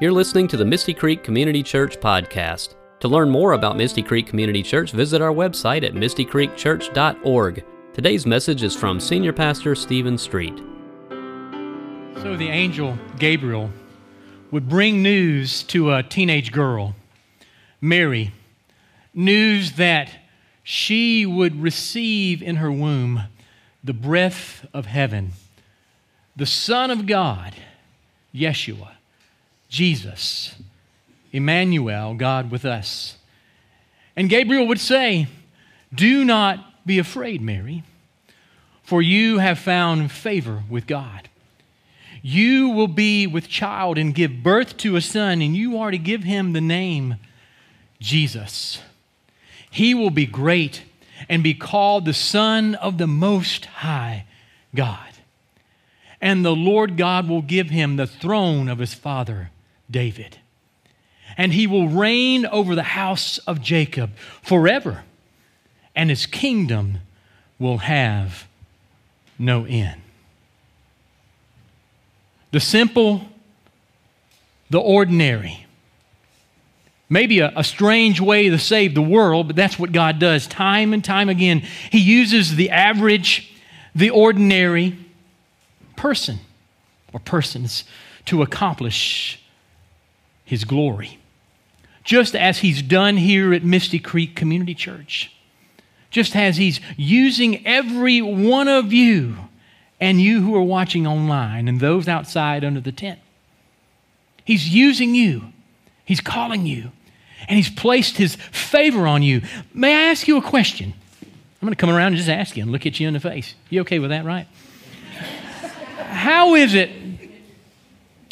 You're 0.00 0.10
listening 0.10 0.48
to 0.48 0.56
the 0.56 0.64
Misty 0.64 0.92
Creek 0.92 1.22
Community 1.22 1.62
Church 1.62 2.00
podcast. 2.00 2.74
To 2.98 3.06
learn 3.06 3.30
more 3.30 3.52
about 3.52 3.76
Misty 3.76 4.02
Creek 4.02 4.26
Community 4.26 4.60
Church, 4.60 4.90
visit 4.90 5.22
our 5.22 5.32
website 5.32 5.84
at 5.84 5.94
mistycreekchurch.org. 5.94 7.64
Today's 7.92 8.26
message 8.26 8.64
is 8.64 8.74
from 8.74 8.98
Senior 8.98 9.32
Pastor 9.32 9.76
Stephen 9.76 10.18
Street. 10.18 10.58
So 11.10 12.36
the 12.36 12.48
angel 12.48 12.98
Gabriel 13.20 13.70
would 14.50 14.68
bring 14.68 15.00
news 15.00 15.62
to 15.64 15.92
a 15.92 16.02
teenage 16.02 16.50
girl, 16.50 16.96
Mary, 17.80 18.32
news 19.14 19.74
that 19.74 20.10
she 20.64 21.24
would 21.24 21.62
receive 21.62 22.42
in 22.42 22.56
her 22.56 22.72
womb 22.72 23.22
the 23.84 23.94
breath 23.94 24.66
of 24.74 24.86
heaven, 24.86 25.34
the 26.34 26.46
Son 26.46 26.90
of 26.90 27.06
God, 27.06 27.54
Yeshua, 28.34 28.93
Jesus, 29.74 30.54
Emmanuel, 31.32 32.14
God 32.14 32.48
with 32.48 32.64
us. 32.64 33.16
And 34.14 34.30
Gabriel 34.30 34.68
would 34.68 34.78
say, 34.78 35.26
Do 35.92 36.24
not 36.24 36.86
be 36.86 37.00
afraid, 37.00 37.42
Mary, 37.42 37.82
for 38.84 39.02
you 39.02 39.38
have 39.38 39.58
found 39.58 40.12
favor 40.12 40.62
with 40.70 40.86
God. 40.86 41.28
You 42.22 42.68
will 42.68 42.86
be 42.86 43.26
with 43.26 43.48
child 43.48 43.98
and 43.98 44.14
give 44.14 44.44
birth 44.44 44.76
to 44.76 44.94
a 44.94 45.00
son, 45.00 45.42
and 45.42 45.56
you 45.56 45.76
are 45.76 45.90
to 45.90 45.98
give 45.98 46.22
him 46.22 46.52
the 46.52 46.60
name 46.60 47.16
Jesus. 47.98 48.80
He 49.68 49.92
will 49.92 50.10
be 50.10 50.24
great 50.24 50.84
and 51.28 51.42
be 51.42 51.52
called 51.52 52.04
the 52.04 52.14
Son 52.14 52.76
of 52.76 52.96
the 52.96 53.08
Most 53.08 53.64
High 53.64 54.26
God. 54.72 55.14
And 56.20 56.44
the 56.44 56.54
Lord 56.54 56.96
God 56.96 57.28
will 57.28 57.42
give 57.42 57.70
him 57.70 57.96
the 57.96 58.06
throne 58.06 58.68
of 58.68 58.78
his 58.78 58.94
father 58.94 59.50
David. 59.90 60.38
And 61.36 61.52
he 61.52 61.66
will 61.66 61.88
reign 61.88 62.46
over 62.46 62.74
the 62.74 62.82
house 62.82 63.38
of 63.38 63.60
Jacob 63.60 64.10
forever, 64.42 65.04
and 65.96 66.10
his 66.10 66.26
kingdom 66.26 66.98
will 67.58 67.78
have 67.78 68.46
no 69.38 69.64
end 69.64 70.00
the 72.54 72.60
simple, 72.60 73.20
the 74.70 74.78
ordinary. 74.78 75.66
Maybe 77.08 77.40
a, 77.40 77.52
a, 77.56 77.64
strange 77.64 78.20
way 78.20 78.48
to 78.48 78.60
save 78.60 78.94
the 78.94 79.02
world, 79.02 79.48
but 79.48 79.56
that's 79.56 79.76
what 79.76 79.90
God 79.90 80.20
does 80.20 80.46
time 80.46 80.92
and 80.94 81.04
time 81.04 81.28
again. 81.28 81.64
He 81.90 81.98
uses 81.98 82.54
the 82.54 82.70
average, 82.70 83.52
the 83.92 84.10
ordinary 84.10 84.96
person 85.96 86.38
or 87.12 87.18
persons 87.18 87.82
to 88.26 88.42
accomplish 88.42 89.42
His 90.44 90.64
glory. 90.64 91.18
Just 92.04 92.34
as 92.36 92.58
He's 92.58 92.82
done 92.82 93.16
here 93.16 93.52
at 93.54 93.64
Misty 93.64 93.98
Creek 93.98 94.36
Community 94.36 94.74
Church. 94.74 95.32
Just 96.10 96.36
as 96.36 96.56
He's 96.56 96.80
using 96.96 97.66
every 97.66 98.20
one 98.20 98.68
of 98.68 98.92
you 98.92 99.36
and 100.00 100.20
you 100.20 100.42
who 100.42 100.54
are 100.54 100.62
watching 100.62 101.06
online 101.06 101.66
and 101.66 101.80
those 101.80 102.08
outside 102.08 102.64
under 102.64 102.80
the 102.80 102.92
tent. 102.92 103.18
He's 104.44 104.68
using 104.68 105.14
you, 105.14 105.52
He's 106.04 106.20
calling 106.20 106.66
you, 106.66 106.92
and 107.48 107.56
He's 107.56 107.70
placed 107.70 108.18
His 108.18 108.36
favor 108.36 109.06
on 109.06 109.22
you. 109.22 109.42
May 109.72 109.94
I 109.94 110.10
ask 110.10 110.28
you 110.28 110.36
a 110.36 110.42
question? 110.42 110.92
I'm 111.22 111.66
going 111.66 111.74
to 111.74 111.80
come 111.80 111.88
around 111.88 112.08
and 112.08 112.16
just 112.16 112.28
ask 112.28 112.56
you 112.58 112.62
and 112.62 112.70
look 112.70 112.84
at 112.84 113.00
you 113.00 113.08
in 113.08 113.14
the 113.14 113.20
face. 113.20 113.54
You 113.70 113.80
okay 113.80 113.98
with 113.98 114.10
that, 114.10 114.26
right? 114.26 114.46
How 115.96 116.54
is 116.54 116.74
it? 116.74 116.90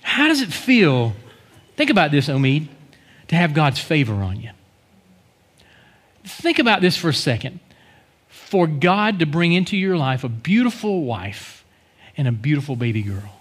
How 0.02 0.28
does 0.28 0.42
it 0.42 0.52
feel? 0.52 1.14
Think 1.76 1.90
about 1.90 2.10
this, 2.10 2.28
Omid, 2.28 2.68
to 3.28 3.36
have 3.36 3.54
God's 3.54 3.80
favor 3.80 4.14
on 4.14 4.40
you. 4.40 4.50
Think 6.24 6.58
about 6.58 6.80
this 6.80 6.96
for 6.96 7.08
a 7.08 7.14
second 7.14 7.60
for 8.52 8.66
God 8.66 9.20
to 9.20 9.24
bring 9.24 9.54
into 9.54 9.78
your 9.78 9.96
life 9.96 10.24
a 10.24 10.28
beautiful 10.28 11.04
wife 11.04 11.64
and 12.18 12.28
a 12.28 12.32
beautiful 12.32 12.76
baby 12.76 13.02
girl. 13.02 13.40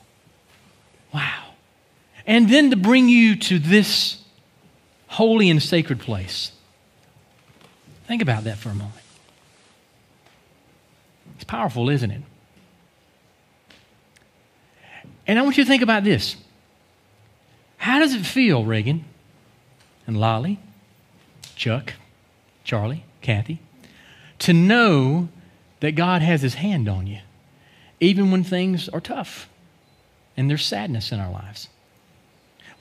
Wow. 1.14 1.50
And 2.25 2.50
then 2.50 2.70
to 2.70 2.78
bring 2.78 3.09
you 3.09 3.36
to 3.36 3.59
this 3.59 4.24
holy 5.08 5.50
and 5.50 5.62
sacred 5.62 6.00
place. 6.00 6.53
Think 8.08 8.22
about 8.22 8.46
that 8.46 8.58
for 8.58 8.70
a 8.70 8.74
moment. 8.74 8.94
It's 11.36 11.44
powerful, 11.44 11.90
isn't 11.90 12.12
it? 12.12 12.22
And 15.28 15.38
I 15.38 15.41
want 15.41 15.58
you 15.58 15.66
to 15.66 15.70
think 15.70 15.84
about 15.84 16.06
this. 16.06 16.38
How 17.81 18.00
does 18.00 18.14
it 18.14 18.25
feel, 18.25 18.66
Reagan 18.66 19.06
and 20.08 20.19
Lolly, 20.19 20.59
Chuck, 21.56 21.94
Charlie, 22.64 23.06
Kathy? 23.22 23.59
to 24.42 24.53
know 24.53 25.30
that 25.81 25.91
God 25.91 26.22
has 26.22 26.41
His 26.41 26.56
hand 26.56 26.90
on 26.90 27.08
you, 27.08 27.20
even 28.00 28.31
when 28.31 28.44
things 28.44 28.90
are 28.90 29.00
tough 29.00 29.47
and 30.36 30.50
there's 30.50 30.66
sadness 30.66 31.12
in 31.12 31.20
our 31.20 31.31
lives. 31.31 31.70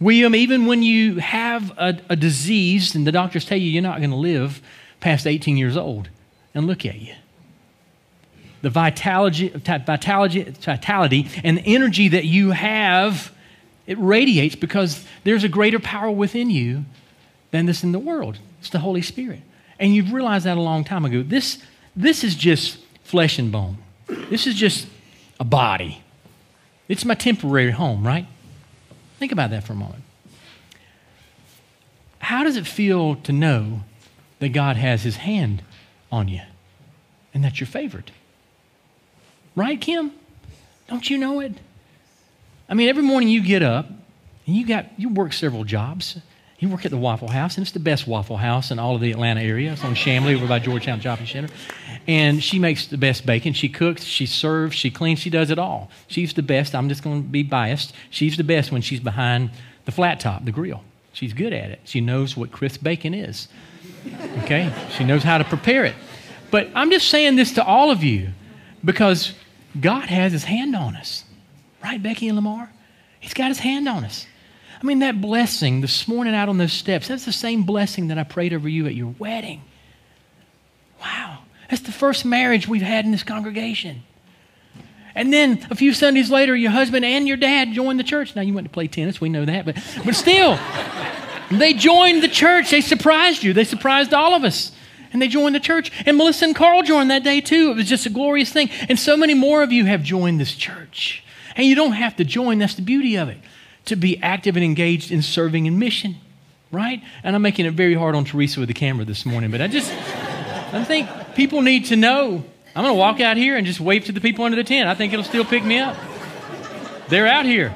William, 0.01 0.35
even 0.35 0.65
when 0.65 0.83
you 0.83 1.19
have 1.19 1.71
a, 1.77 2.01
a 2.09 2.17
disease 2.17 2.95
and 2.95 3.07
the 3.07 3.13
doctors 3.13 3.45
tell 3.45 3.59
you 3.59 3.71
you're 3.71 3.83
not 3.83 3.99
going 3.99 4.11
to 4.11 4.17
live 4.17 4.63
past 5.01 5.27
18 5.27 5.59
years 5.59 5.77
old, 5.77 6.09
and 6.55 6.67
look 6.67 6.85
at 6.85 6.99
you. 6.99 7.15
The 8.63 8.71
vitality, 8.71 9.49
vitality, 9.49 10.43
vitality 10.43 11.29
and 11.45 11.59
the 11.59 11.63
energy 11.67 12.09
that 12.09 12.25
you 12.25 12.51
have, 12.51 13.33
it 13.87 13.99
radiates 13.99 14.55
because 14.55 15.05
there's 15.25 15.45
a 15.45 15.49
greater 15.49 15.79
power 15.79 16.11
within 16.11 16.51
you 16.51 16.85
than 17.51 17.67
this 17.67 17.83
in 17.83 17.93
the 17.93 17.99
world. 17.99 18.39
It's 18.61 18.71
the 18.71 18.79
Holy 18.79 19.03
Spirit. 19.03 19.41
And 19.79 19.95
you've 19.95 20.13
realized 20.13 20.45
that 20.47 20.57
a 20.57 20.61
long 20.61 20.85
time 20.85 21.05
ago. 21.05 21.23
This, 21.23 21.63
this 21.97 22.23
is 22.23 22.35
just 22.35 22.79
flesh 23.03 23.39
and 23.39 23.51
bone. 23.51 23.79
This 24.07 24.47
is 24.47 24.55
just 24.55 24.87
a 25.39 25.45
body. 25.45 26.03
It's 26.89 27.05
my 27.05 27.15
temporary 27.15 27.71
home, 27.71 28.07
right? 28.07 28.27
Think 29.19 29.33
about 29.33 29.51
that 29.51 29.65
for 29.65 29.73
a 29.73 29.77
moment. 29.77 30.03
How 32.19 32.45
does 32.45 32.57
it 32.57 32.67
feel 32.67 33.17
to 33.17 33.33
know 33.33 33.83
that 34.39 34.51
God 34.51 34.77
has 34.77 35.03
his 35.03 35.17
hand 35.17 35.63
on 36.13 36.29
you 36.29 36.43
and 37.33 37.43
that 37.43 37.61
you're 37.61 37.67
favored? 37.67 38.13
Right, 39.57 39.81
Kim? 39.81 40.13
Don't 40.89 41.09
you 41.09 41.19
know 41.19 41.41
it? 41.41 41.55
I 42.71 42.75
mean, 42.75 42.89
every 42.89 43.03
morning 43.03 43.29
you 43.29 43.43
get 43.43 43.63
up 43.63 43.89
and 43.89 44.57
you 44.57 44.65
got 44.65 44.87
you 44.99 45.09
work 45.09 45.33
several 45.33 45.65
jobs. 45.65 46.19
You 46.61 46.69
work 46.69 46.85
at 46.85 46.91
the 46.91 46.99
Waffle 46.99 47.29
House, 47.29 47.57
and 47.57 47.65
it's 47.65 47.73
the 47.73 47.81
best 47.81 48.07
Waffle 48.07 48.37
House 48.37 48.71
in 48.71 48.79
all 48.79 48.95
of 48.95 49.01
the 49.01 49.11
Atlanta 49.11 49.41
area. 49.41 49.73
It's 49.73 49.83
on 49.83 49.95
Chamblee 49.95 50.37
over 50.37 50.47
by 50.47 50.59
Georgetown 50.59 51.01
Shopping 51.01 51.27
Center. 51.27 51.49
And 52.07 52.45
she 52.45 52.59
makes 52.59 52.87
the 52.87 52.99
best 52.99 53.25
bacon. 53.25 53.55
She 53.55 53.71
cooks, 53.71 54.05
she 54.05 54.27
serves, 54.27 54.77
she 54.77 54.91
cleans, 54.91 55.21
she 55.21 55.31
does 55.31 55.51
it 55.51 55.59
all. 55.59 55.91
She's 56.07 56.35
the 56.35 56.43
best. 56.43 56.75
I'm 56.75 56.91
just 56.91 57.03
going 57.03 57.23
to 57.23 57.29
be 57.29 57.43
biased. 57.43 57.95
She's 58.11 58.37
the 58.37 58.45
best 58.45 58.71
when 58.73 58.83
she's 58.83 59.01
behind 59.01 59.51
the 59.87 59.93
flat 59.93 60.21
top, 60.21 60.45
the 60.45 60.53
grill. 60.53 60.85
She's 61.15 61.33
good 61.33 61.55
at 61.55 61.71
it. 61.71 61.81
She 61.85 62.03
knows 62.03 62.37
what 62.37 62.53
crisp 62.53 62.83
bacon 62.83 63.15
is. 63.15 63.49
Okay? 64.45 64.71
She 64.91 65.05
knows 65.05 65.23
how 65.23 65.39
to 65.39 65.45
prepare 65.45 65.87
it. 65.87 65.95
But 66.51 66.69
I'm 66.75 66.91
just 66.91 67.09
saying 67.09 67.37
this 67.37 67.53
to 67.53 67.65
all 67.65 67.91
of 67.91 68.05
you 68.05 68.29
because 68.85 69.33
God 69.81 70.11
has 70.11 70.33
his 70.33 70.45
hand 70.45 70.77
on 70.77 70.95
us. 70.95 71.25
Right, 71.83 72.03
Becky 72.03 72.29
and 72.29 72.37
Lamar? 72.37 72.71
He's 73.21 73.35
got 73.35 73.49
his 73.49 73.59
hand 73.59 73.89
on 73.89 74.05
us. 74.05 74.27
I 74.83 74.87
mean, 74.87 75.01
that 75.01 75.21
blessing 75.21 75.83
this 75.83 76.09
morning 76.09 76.35
out 76.35 76.49
on 76.49 76.57
those 76.59 76.73
steps, 76.73 77.09
that's 77.09 77.27
the 77.27 77.33
same 77.33 77.65
blessing 77.65 78.09
that 78.09 78.19
I 78.19 78.25
prayed 78.25 78.55
over 78.55 78.69
you 78.69 78.87
at 78.87 78.95
your 78.95 79.15
wedding. 79.19 79.63
Wow. 81.01 81.41
That's 81.69 81.83
the 81.83 81.93
first 81.93 82.25
marriage 82.25 82.67
we've 82.67 82.83
had 82.83 83.05
in 83.05 83.13
this 83.13 83.23
congregation. 83.23 84.03
And 85.15 85.33
then 85.33 85.67
a 85.71 85.75
few 85.75 85.93
Sundays 85.93 86.31
later, 86.31 86.57
your 86.57 86.71
husband 86.71 87.05
and 87.05 87.29
your 87.29 87.37
dad 87.37 87.73
joined 87.73 87.99
the 87.99 88.05
church. 88.05 88.35
Now, 88.35 88.43
you 88.43 88.55
went 88.55 88.67
to 88.67 88.73
play 88.73 88.87
tennis, 88.87 89.21
we 89.21 89.29
know 89.29 89.45
that, 89.45 89.65
but, 89.65 89.77
but 90.05 90.15
still, 90.15 90.59
they 91.51 91.75
joined 91.75 92.23
the 92.23 92.29
church. 92.29 92.71
They 92.71 92.81
surprised 92.81 93.43
you, 93.43 93.53
they 93.53 93.65
surprised 93.65 94.15
all 94.15 94.35
of 94.35 94.45
us. 94.45 94.73
And 95.13 95.21
they 95.21 95.27
joined 95.27 95.57
the 95.57 95.61
church. 95.61 95.91
And 96.07 96.17
Melissa 96.17 96.45
and 96.45 96.55
Carl 96.55 96.83
joined 96.83 97.11
that 97.11 97.25
day 97.25 97.41
too. 97.41 97.73
It 97.73 97.77
was 97.77 97.89
just 97.89 98.07
a 98.07 98.11
glorious 98.11 98.53
thing. 98.53 98.71
And 98.89 98.97
so 98.97 99.17
many 99.17 99.35
more 99.35 99.65
of 99.65 99.73
you 99.73 99.85
have 99.87 100.05
joined 100.05 100.41
this 100.41 100.55
church. 100.55 101.25
And 101.61 101.69
you 101.69 101.75
don't 101.75 101.93
have 101.93 102.17
to 102.17 102.25
join, 102.25 102.59
that's 102.59 102.77
the 102.77 102.81
beauty 102.81 103.17
of 103.17 103.29
it 103.29 103.37
to 103.85 103.95
be 103.95 104.17
active 104.23 104.57
and 104.57 104.65
engaged 104.65 105.13
in 105.13 105.21
serving 105.21 105.67
and 105.67 105.79
mission, 105.79 106.17
right? 106.73 107.03
And 107.23 107.37
I'm 107.37 107.43
making 107.43 107.67
it 107.67 107.75
very 107.75 107.93
hard 107.93 108.15
on 108.15 108.25
Teresa 108.25 108.61
with 108.61 108.69
the 108.69 108.75
camera 108.75 109.05
this 109.05 109.27
morning, 109.27 109.51
but 109.51 109.61
I 109.61 109.67
just, 109.67 109.93
I 109.93 110.83
think 110.85 111.07
people 111.35 111.61
need 111.61 111.85
to 111.87 111.97
know. 111.97 112.43
I'm 112.75 112.83
going 112.83 112.95
to 112.95 112.99
walk 112.99 113.21
out 113.21 113.37
here 113.37 113.59
and 113.59 113.67
just 113.67 113.79
wave 113.79 114.07
to 114.07 114.13
the 114.13 114.23
people 114.23 114.47
under 114.47 114.57
the 114.57 114.65
tent. 114.65 114.89
I 114.89 114.95
think 114.95 115.13
it'll 115.13 115.23
still 115.23 115.45
pick 115.45 115.63
me 115.63 115.79
up. 115.79 115.99
They're 117.11 117.27
out 117.27 117.45
here. 117.45 117.75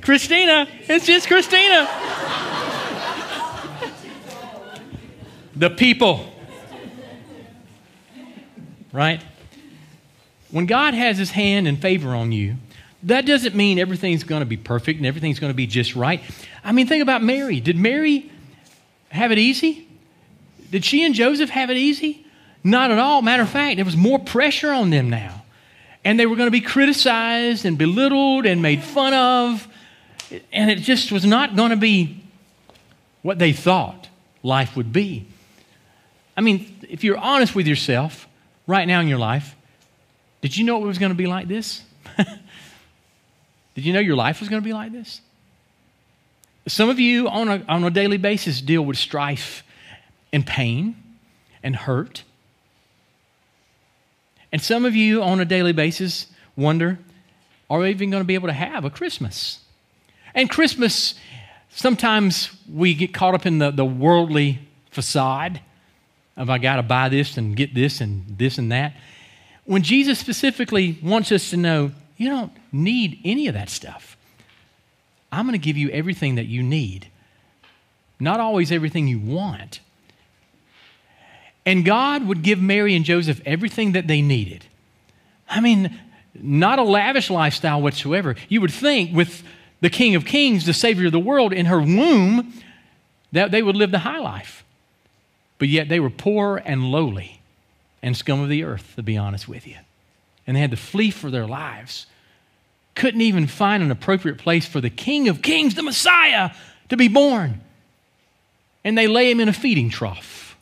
Christina, 0.00 0.66
it's 0.80 1.06
just 1.06 1.28
Christina. 1.28 1.88
the 5.54 5.70
people. 5.70 6.26
Right? 8.92 9.22
When 10.50 10.66
God 10.66 10.94
has 10.94 11.18
his 11.18 11.30
hand 11.30 11.68
and 11.68 11.80
favor 11.80 12.14
on 12.14 12.32
you, 12.32 12.56
that 13.04 13.26
doesn't 13.26 13.54
mean 13.54 13.78
everything's 13.78 14.24
going 14.24 14.40
to 14.40 14.46
be 14.46 14.56
perfect 14.56 14.98
and 14.98 15.06
everything's 15.06 15.38
going 15.38 15.52
to 15.52 15.56
be 15.56 15.66
just 15.66 15.94
right. 15.94 16.20
I 16.64 16.72
mean, 16.72 16.86
think 16.86 17.02
about 17.02 17.22
Mary. 17.22 17.60
Did 17.60 17.76
Mary 17.76 18.30
have 19.10 19.30
it 19.30 19.38
easy? 19.38 19.86
Did 20.70 20.84
she 20.84 21.04
and 21.04 21.14
Joseph 21.14 21.50
have 21.50 21.70
it 21.70 21.76
easy? 21.76 22.26
Not 22.64 22.90
at 22.90 22.98
all. 22.98 23.22
Matter 23.22 23.42
of 23.42 23.50
fact, 23.50 23.76
there 23.76 23.84
was 23.84 23.96
more 23.96 24.18
pressure 24.18 24.72
on 24.72 24.90
them 24.90 25.10
now. 25.10 25.44
And 26.04 26.18
they 26.18 26.26
were 26.26 26.36
going 26.36 26.46
to 26.46 26.52
be 26.52 26.60
criticized 26.60 27.64
and 27.64 27.78
belittled 27.78 28.46
and 28.46 28.62
made 28.62 28.82
fun 28.82 29.14
of. 29.14 29.68
And 30.52 30.70
it 30.70 30.80
just 30.80 31.12
was 31.12 31.24
not 31.24 31.56
going 31.56 31.70
to 31.70 31.76
be 31.76 32.22
what 33.22 33.38
they 33.38 33.52
thought 33.52 34.08
life 34.42 34.76
would 34.76 34.92
be. 34.92 35.26
I 36.36 36.40
mean, 36.40 36.80
if 36.88 37.04
you're 37.04 37.18
honest 37.18 37.54
with 37.54 37.66
yourself 37.66 38.28
right 38.66 38.86
now 38.86 39.00
in 39.00 39.08
your 39.08 39.18
life, 39.18 39.54
did 40.40 40.56
you 40.56 40.64
know 40.64 40.82
it 40.82 40.86
was 40.86 40.98
going 40.98 41.10
to 41.10 41.16
be 41.16 41.26
like 41.26 41.48
this? 41.48 41.82
did 43.74 43.84
you 43.84 43.92
know 43.92 44.00
your 44.00 44.16
life 44.16 44.40
was 44.40 44.48
going 44.48 44.62
to 44.62 44.64
be 44.64 44.72
like 44.72 44.92
this? 44.92 45.20
Some 46.66 46.88
of 46.90 47.00
you 47.00 47.28
on 47.28 47.48
a, 47.48 47.64
on 47.68 47.82
a 47.84 47.90
daily 47.90 48.18
basis 48.18 48.60
deal 48.60 48.82
with 48.82 48.98
strife 48.98 49.62
and 50.32 50.46
pain 50.46 50.96
and 51.62 51.74
hurt. 51.74 52.24
And 54.52 54.62
some 54.62 54.84
of 54.84 54.94
you 54.94 55.22
on 55.22 55.40
a 55.40 55.44
daily 55.44 55.72
basis 55.72 56.26
wonder 56.56 56.98
are 57.70 57.80
we 57.80 57.90
even 57.90 58.10
going 58.10 58.22
to 58.22 58.26
be 58.26 58.34
able 58.34 58.48
to 58.48 58.54
have 58.54 58.84
a 58.86 58.90
Christmas? 58.90 59.60
And 60.34 60.48
Christmas, 60.48 61.14
sometimes 61.68 62.50
we 62.72 62.94
get 62.94 63.12
caught 63.12 63.34
up 63.34 63.44
in 63.44 63.58
the, 63.58 63.70
the 63.70 63.84
worldly 63.84 64.60
facade 64.90 65.60
of 66.34 66.48
I 66.48 66.56
got 66.58 66.76
to 66.76 66.82
buy 66.82 67.08
this 67.10 67.36
and 67.36 67.54
get 67.54 67.74
this 67.74 68.00
and 68.00 68.24
this 68.38 68.56
and 68.56 68.72
that. 68.72 68.94
When 69.68 69.82
Jesus 69.82 70.18
specifically 70.18 70.98
wants 71.02 71.30
us 71.30 71.50
to 71.50 71.58
know, 71.58 71.92
you 72.16 72.30
don't 72.30 72.52
need 72.72 73.20
any 73.22 73.48
of 73.48 73.54
that 73.54 73.68
stuff. 73.68 74.16
I'm 75.30 75.44
going 75.44 75.60
to 75.60 75.62
give 75.62 75.76
you 75.76 75.90
everything 75.90 76.36
that 76.36 76.46
you 76.46 76.62
need, 76.62 77.08
not 78.18 78.40
always 78.40 78.72
everything 78.72 79.06
you 79.06 79.18
want. 79.18 79.80
And 81.66 81.84
God 81.84 82.26
would 82.26 82.42
give 82.42 82.62
Mary 82.62 82.96
and 82.96 83.04
Joseph 83.04 83.42
everything 83.44 83.92
that 83.92 84.06
they 84.06 84.22
needed. 84.22 84.64
I 85.50 85.60
mean, 85.60 86.00
not 86.32 86.78
a 86.78 86.82
lavish 86.82 87.28
lifestyle 87.28 87.82
whatsoever. 87.82 88.36
You 88.48 88.62
would 88.62 88.72
think 88.72 89.14
with 89.14 89.42
the 89.82 89.90
King 89.90 90.14
of 90.14 90.24
Kings, 90.24 90.64
the 90.64 90.72
Savior 90.72 91.04
of 91.04 91.12
the 91.12 91.18
world, 91.18 91.52
in 91.52 91.66
her 91.66 91.78
womb, 91.78 92.54
that 93.32 93.50
they 93.50 93.62
would 93.62 93.76
live 93.76 93.90
the 93.90 93.98
high 93.98 94.20
life. 94.20 94.64
But 95.58 95.68
yet 95.68 95.90
they 95.90 96.00
were 96.00 96.08
poor 96.08 96.56
and 96.64 96.90
lowly 96.90 97.37
and 98.02 98.16
scum 98.16 98.40
of 98.40 98.48
the 98.48 98.64
earth, 98.64 98.94
to 98.96 99.02
be 99.02 99.16
honest 99.16 99.48
with 99.48 99.66
you. 99.66 99.76
And 100.46 100.56
they 100.56 100.60
had 100.60 100.70
to 100.70 100.76
flee 100.76 101.10
for 101.10 101.30
their 101.30 101.46
lives. 101.46 102.06
Couldn't 102.94 103.20
even 103.20 103.46
find 103.46 103.82
an 103.82 103.90
appropriate 103.90 104.38
place 104.38 104.66
for 104.66 104.80
the 104.80 104.90
King 104.90 105.28
of 105.28 105.42
Kings, 105.42 105.74
the 105.74 105.82
Messiah, 105.82 106.50
to 106.88 106.96
be 106.96 107.08
born. 107.08 107.60
And 108.84 108.96
they 108.96 109.06
lay 109.06 109.30
him 109.30 109.40
in 109.40 109.48
a 109.48 109.52
feeding 109.52 109.90
trough 109.90 110.56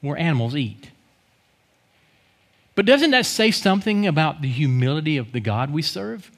where 0.00 0.16
animals 0.16 0.56
eat. 0.56 0.90
But 2.74 2.86
doesn't 2.86 3.10
that 3.10 3.26
say 3.26 3.50
something 3.50 4.06
about 4.06 4.40
the 4.40 4.48
humility 4.48 5.16
of 5.18 5.32
the 5.32 5.40
God 5.40 5.70
we 5.70 5.82
serve? 5.82 6.30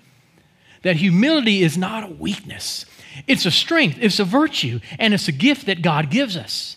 that 0.85 0.97
humility 0.97 1.63
is 1.63 1.77
not 1.77 2.05
a 2.05 2.07
weakness, 2.07 2.87
it's 3.27 3.47
a 3.47 3.51
strength, 3.51 3.99
it's 4.01 4.21
a 4.21 4.25
virtue, 4.25 4.79
and 4.99 5.13
it's 5.13 5.29
a 5.29 5.33
gift 5.33 5.67
that 5.67 5.83
God 5.83 6.11
gives 6.11 6.37
us. 6.37 6.77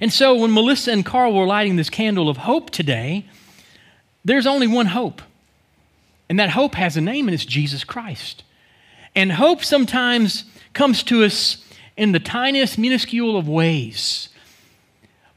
And 0.00 0.12
so 0.12 0.36
when 0.36 0.52
Melissa 0.52 0.92
and 0.92 1.04
Carl 1.04 1.32
were 1.32 1.46
lighting 1.46 1.76
this 1.76 1.90
candle 1.90 2.28
of 2.28 2.38
hope 2.38 2.70
today, 2.70 3.26
there's 4.24 4.46
only 4.46 4.66
one 4.66 4.86
hope. 4.86 5.22
And 6.28 6.38
that 6.38 6.50
hope 6.50 6.74
has 6.74 6.96
a 6.96 7.00
name, 7.00 7.26
and 7.26 7.34
it's 7.34 7.44
Jesus 7.44 7.84
Christ. 7.84 8.44
And 9.14 9.32
hope 9.32 9.64
sometimes 9.64 10.44
comes 10.72 11.02
to 11.04 11.24
us 11.24 11.64
in 11.96 12.12
the 12.12 12.20
tiniest, 12.20 12.78
minuscule 12.78 13.36
of 13.36 13.48
ways. 13.48 14.28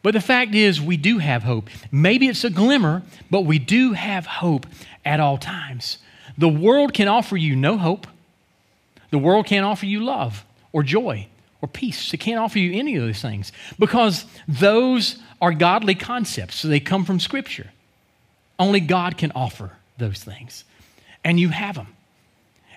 But 0.03 0.13
the 0.13 0.21
fact 0.21 0.53
is, 0.53 0.81
we 0.81 0.97
do 0.97 1.19
have 1.19 1.43
hope. 1.43 1.69
Maybe 1.91 2.27
it's 2.27 2.43
a 2.43 2.49
glimmer, 2.49 3.03
but 3.29 3.41
we 3.41 3.57
do 3.57 3.93
have 3.93 4.25
hope 4.25 4.67
at 5.05 5.19
all 5.19 5.37
times. 5.37 5.97
The 6.37 6.49
world 6.49 6.93
can 6.93 7.07
offer 7.07 7.37
you 7.37 7.55
no 7.55 7.77
hope. 7.77 8.07
The 9.09 9.17
world 9.17 9.45
can't 9.45 9.65
offer 9.65 9.85
you 9.85 10.03
love 10.03 10.45
or 10.71 10.83
joy 10.83 11.27
or 11.61 11.67
peace. 11.67 12.13
It 12.13 12.17
can't 12.17 12.39
offer 12.39 12.59
you 12.59 12.77
any 12.77 12.95
of 12.95 13.03
those 13.03 13.21
things 13.21 13.51
because 13.77 14.25
those 14.47 15.17
are 15.41 15.53
godly 15.53 15.95
concepts. 15.95 16.55
So 16.55 16.67
they 16.67 16.79
come 16.79 17.05
from 17.05 17.19
Scripture. 17.19 17.71
Only 18.57 18.79
God 18.79 19.17
can 19.17 19.31
offer 19.33 19.71
those 19.97 20.23
things. 20.23 20.63
And 21.23 21.39
you 21.39 21.49
have 21.49 21.75
them. 21.75 21.87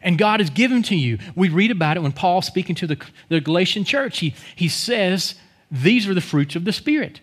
And 0.03 0.19
God 0.19 0.41
has 0.41 0.51
given 0.51 0.83
to 0.85 0.97
you. 0.97 1.19
We 1.35 1.49
read 1.49 1.71
about 1.71 1.97
it 1.97 2.01
when 2.01 2.13
Paul, 2.13 2.43
speaking 2.43 2.75
to 2.77 2.87
the, 2.87 3.03
the 3.31 3.41
Galatian 3.41 3.85
church, 3.85 4.19
he, 4.19 4.35
he 4.55 4.69
says, 4.69 5.35
These 5.71 6.07
are 6.07 6.15
the 6.15 6.21
fruits 6.21 6.57
of 6.57 6.65
the 6.65 6.73
Spirit. 6.73 7.21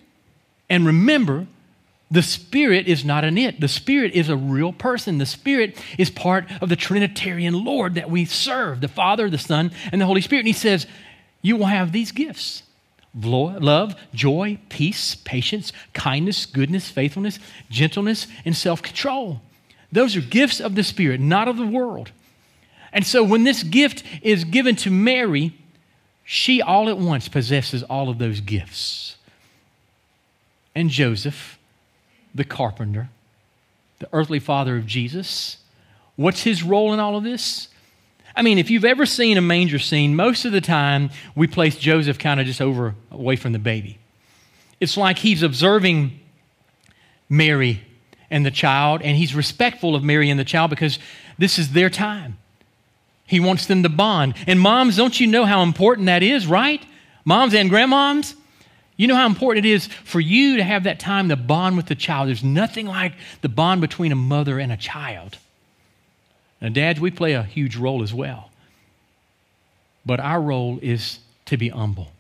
And 0.68 0.86
remember, 0.86 1.46
the 2.10 2.24
Spirit 2.24 2.88
is 2.88 3.06
not 3.06 3.24
an 3.24 3.38
it. 3.38 3.62
The 3.62 3.68
Spirit 3.68 4.14
is 4.14 4.30
a 4.30 4.36
real 4.36 4.74
person. 4.74 5.20
The 5.20 5.26
Spirit 5.26 5.82
is 5.98 6.10
part 6.10 6.46
of 6.60 6.70
the 6.70 6.76
Trinitarian 6.76 7.64
Lord 7.64 7.96
that 7.96 8.10
we 8.10 8.26
serve 8.26 8.82
the 8.82 8.88
Father, 8.88 9.30
the 9.30 9.38
Son, 9.38 9.72
and 9.92 10.02
the 10.02 10.06
Holy 10.06 10.22
Spirit. 10.22 10.42
And 10.42 10.48
He 10.48 10.54
says, 10.54 10.88
You 11.42 11.58
will 11.58 11.66
have 11.66 11.92
these 11.92 12.12
gifts 12.12 12.64
love, 13.14 13.96
joy, 14.14 14.58
peace, 14.70 15.16
patience, 15.16 15.74
kindness, 15.94 16.46
goodness, 16.46 16.90
faithfulness, 16.90 17.40
gentleness, 17.70 18.28
and 18.46 18.56
self 18.56 18.82
control. 18.82 19.42
Those 19.92 20.16
are 20.16 20.22
gifts 20.22 20.62
of 20.62 20.76
the 20.76 20.84
Spirit, 20.84 21.20
not 21.20 21.48
of 21.48 21.58
the 21.58 21.68
world. 21.68 22.12
And 22.94 23.06
so 23.06 23.24
when 23.24 23.44
this 23.44 23.64
gift 23.64 24.04
is 24.22 24.44
given 24.44 24.76
to 24.78 24.90
Mary, 24.90 25.54
she 26.24 26.62
all 26.62 26.90
at 26.90 26.98
once 26.98 27.28
possesses 27.28 27.84
all 27.84 28.10
of 28.10 28.18
those 28.18 28.40
gifts. 28.40 29.18
And 30.74 30.90
Joseph, 30.90 31.58
the 32.34 32.46
carpenter, 32.46 33.10
the 34.00 34.08
earthly 34.14 34.40
father 34.40 34.78
of 34.78 34.86
Jesus. 34.86 35.58
What's 36.16 36.44
his 36.44 36.64
role 36.64 36.94
in 36.94 37.00
all 37.00 37.18
of 37.18 37.24
this? 37.24 37.68
I 38.36 38.42
mean, 38.42 38.58
if 38.58 38.70
you've 38.70 38.86
ever 38.86 39.06
seen 39.06 39.38
a 39.38 39.42
manger 39.42 39.80
scene, 39.80 40.16
most 40.16 40.46
of 40.46 40.52
the 40.52 40.62
time 40.62 41.10
we 41.36 41.48
place 41.48 41.78
Joseph 41.78 42.18
kind 42.18 42.40
of 42.40 42.46
just 42.46 42.62
over 42.62 42.96
away 43.12 43.36
from 43.36 43.54
the 43.54 43.60
baby. 43.60 43.98
It's 44.80 44.98
like 44.98 45.20
he's 45.20 45.44
observing 45.44 46.20
Mary 47.30 47.82
and 48.30 48.46
the 48.46 48.52
child, 48.52 49.02
and 49.02 49.18
he's 49.18 49.36
respectful 49.36 49.96
of 49.96 50.04
Mary 50.04 50.30
and 50.30 50.40
the 50.40 50.46
child 50.46 50.70
because 50.70 50.98
this 51.38 51.60
is 51.60 51.74
their 51.74 51.90
time. 51.90 52.38
He 53.26 53.40
wants 53.40 53.66
them 53.66 53.84
to 53.84 53.90
bond. 53.90 54.36
And 54.48 54.60
moms, 54.60 54.98
don't 54.98 55.18
you 55.20 55.28
know 55.28 55.46
how 55.46 55.64
important 55.64 56.08
that 56.08 56.24
is, 56.24 56.48
right? 56.48 56.84
Moms 57.24 57.54
and 57.54 57.70
grandmoms? 57.70 58.36
You 58.98 59.08
know 59.08 59.16
how 59.16 59.26
important 59.26 59.66
it 59.66 59.70
is 59.70 59.88
for 59.88 60.20
you 60.20 60.58
to 60.58 60.64
have 60.64 60.84
that 60.84 61.00
time 61.00 61.30
to 61.30 61.36
bond 61.36 61.78
with 61.78 61.88
the 61.88 61.96
child. 61.96 62.28
There's 62.28 62.44
nothing 62.44 62.86
like 62.86 63.14
the 63.42 63.50
bond 63.50 63.82
between 63.82 64.12
a 64.12 64.16
mother 64.16 64.60
and 64.60 64.72
a 64.72 64.78
child. 64.78 65.38
Now, 66.62 66.70
dads, 66.70 67.00
we 67.00 67.12
play 67.12 67.34
a 67.34 67.44
huge 67.44 67.76
role 67.76 68.04
as 68.04 68.14
well. 68.14 68.52
But 70.06 70.20
our 70.20 70.42
role 70.42 70.80
is 70.82 71.20
to 71.46 71.58
be 71.58 71.70
humble, 71.70 72.12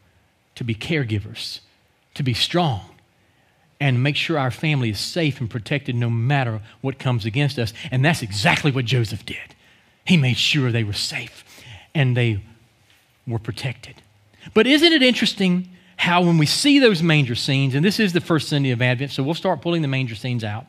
to 0.55 0.63
be 0.63 0.75
caregivers, 0.75 1.59
to 2.15 2.23
be 2.23 2.33
strong, 2.33 2.81
and 3.79 4.03
make 4.03 4.15
sure 4.15 4.37
our 4.37 4.51
family 4.51 4.91
is 4.91 4.99
safe 4.99 5.39
and 5.39 5.49
protected 5.49 5.95
no 5.95 6.09
matter 6.09 6.61
what 6.81 6.99
comes 6.99 7.25
against 7.25 7.57
us. 7.57 7.73
And 7.89 8.05
that's 8.05 8.21
exactly 8.21 8.71
what 8.71 8.85
Joseph 8.85 9.25
did. 9.25 9.55
He 10.05 10.17
made 10.17 10.37
sure 10.37 10.71
they 10.71 10.83
were 10.83 10.93
safe 10.93 11.43
and 11.95 12.15
they 12.15 12.43
were 13.27 13.39
protected. 13.39 13.95
But 14.53 14.67
isn't 14.67 14.91
it 14.91 15.01
interesting 15.01 15.69
how 15.97 16.23
when 16.23 16.37
we 16.37 16.45
see 16.45 16.79
those 16.79 17.01
manger 17.01 17.35
scenes, 17.35 17.75
and 17.75 17.85
this 17.85 17.99
is 17.99 18.13
the 18.13 18.21
first 18.21 18.49
Sunday 18.49 18.71
of 18.71 18.81
Advent, 18.81 19.11
so 19.11 19.23
we'll 19.23 19.35
start 19.35 19.61
pulling 19.61 19.81
the 19.81 19.87
manger 19.87 20.15
scenes 20.15 20.43
out. 20.43 20.65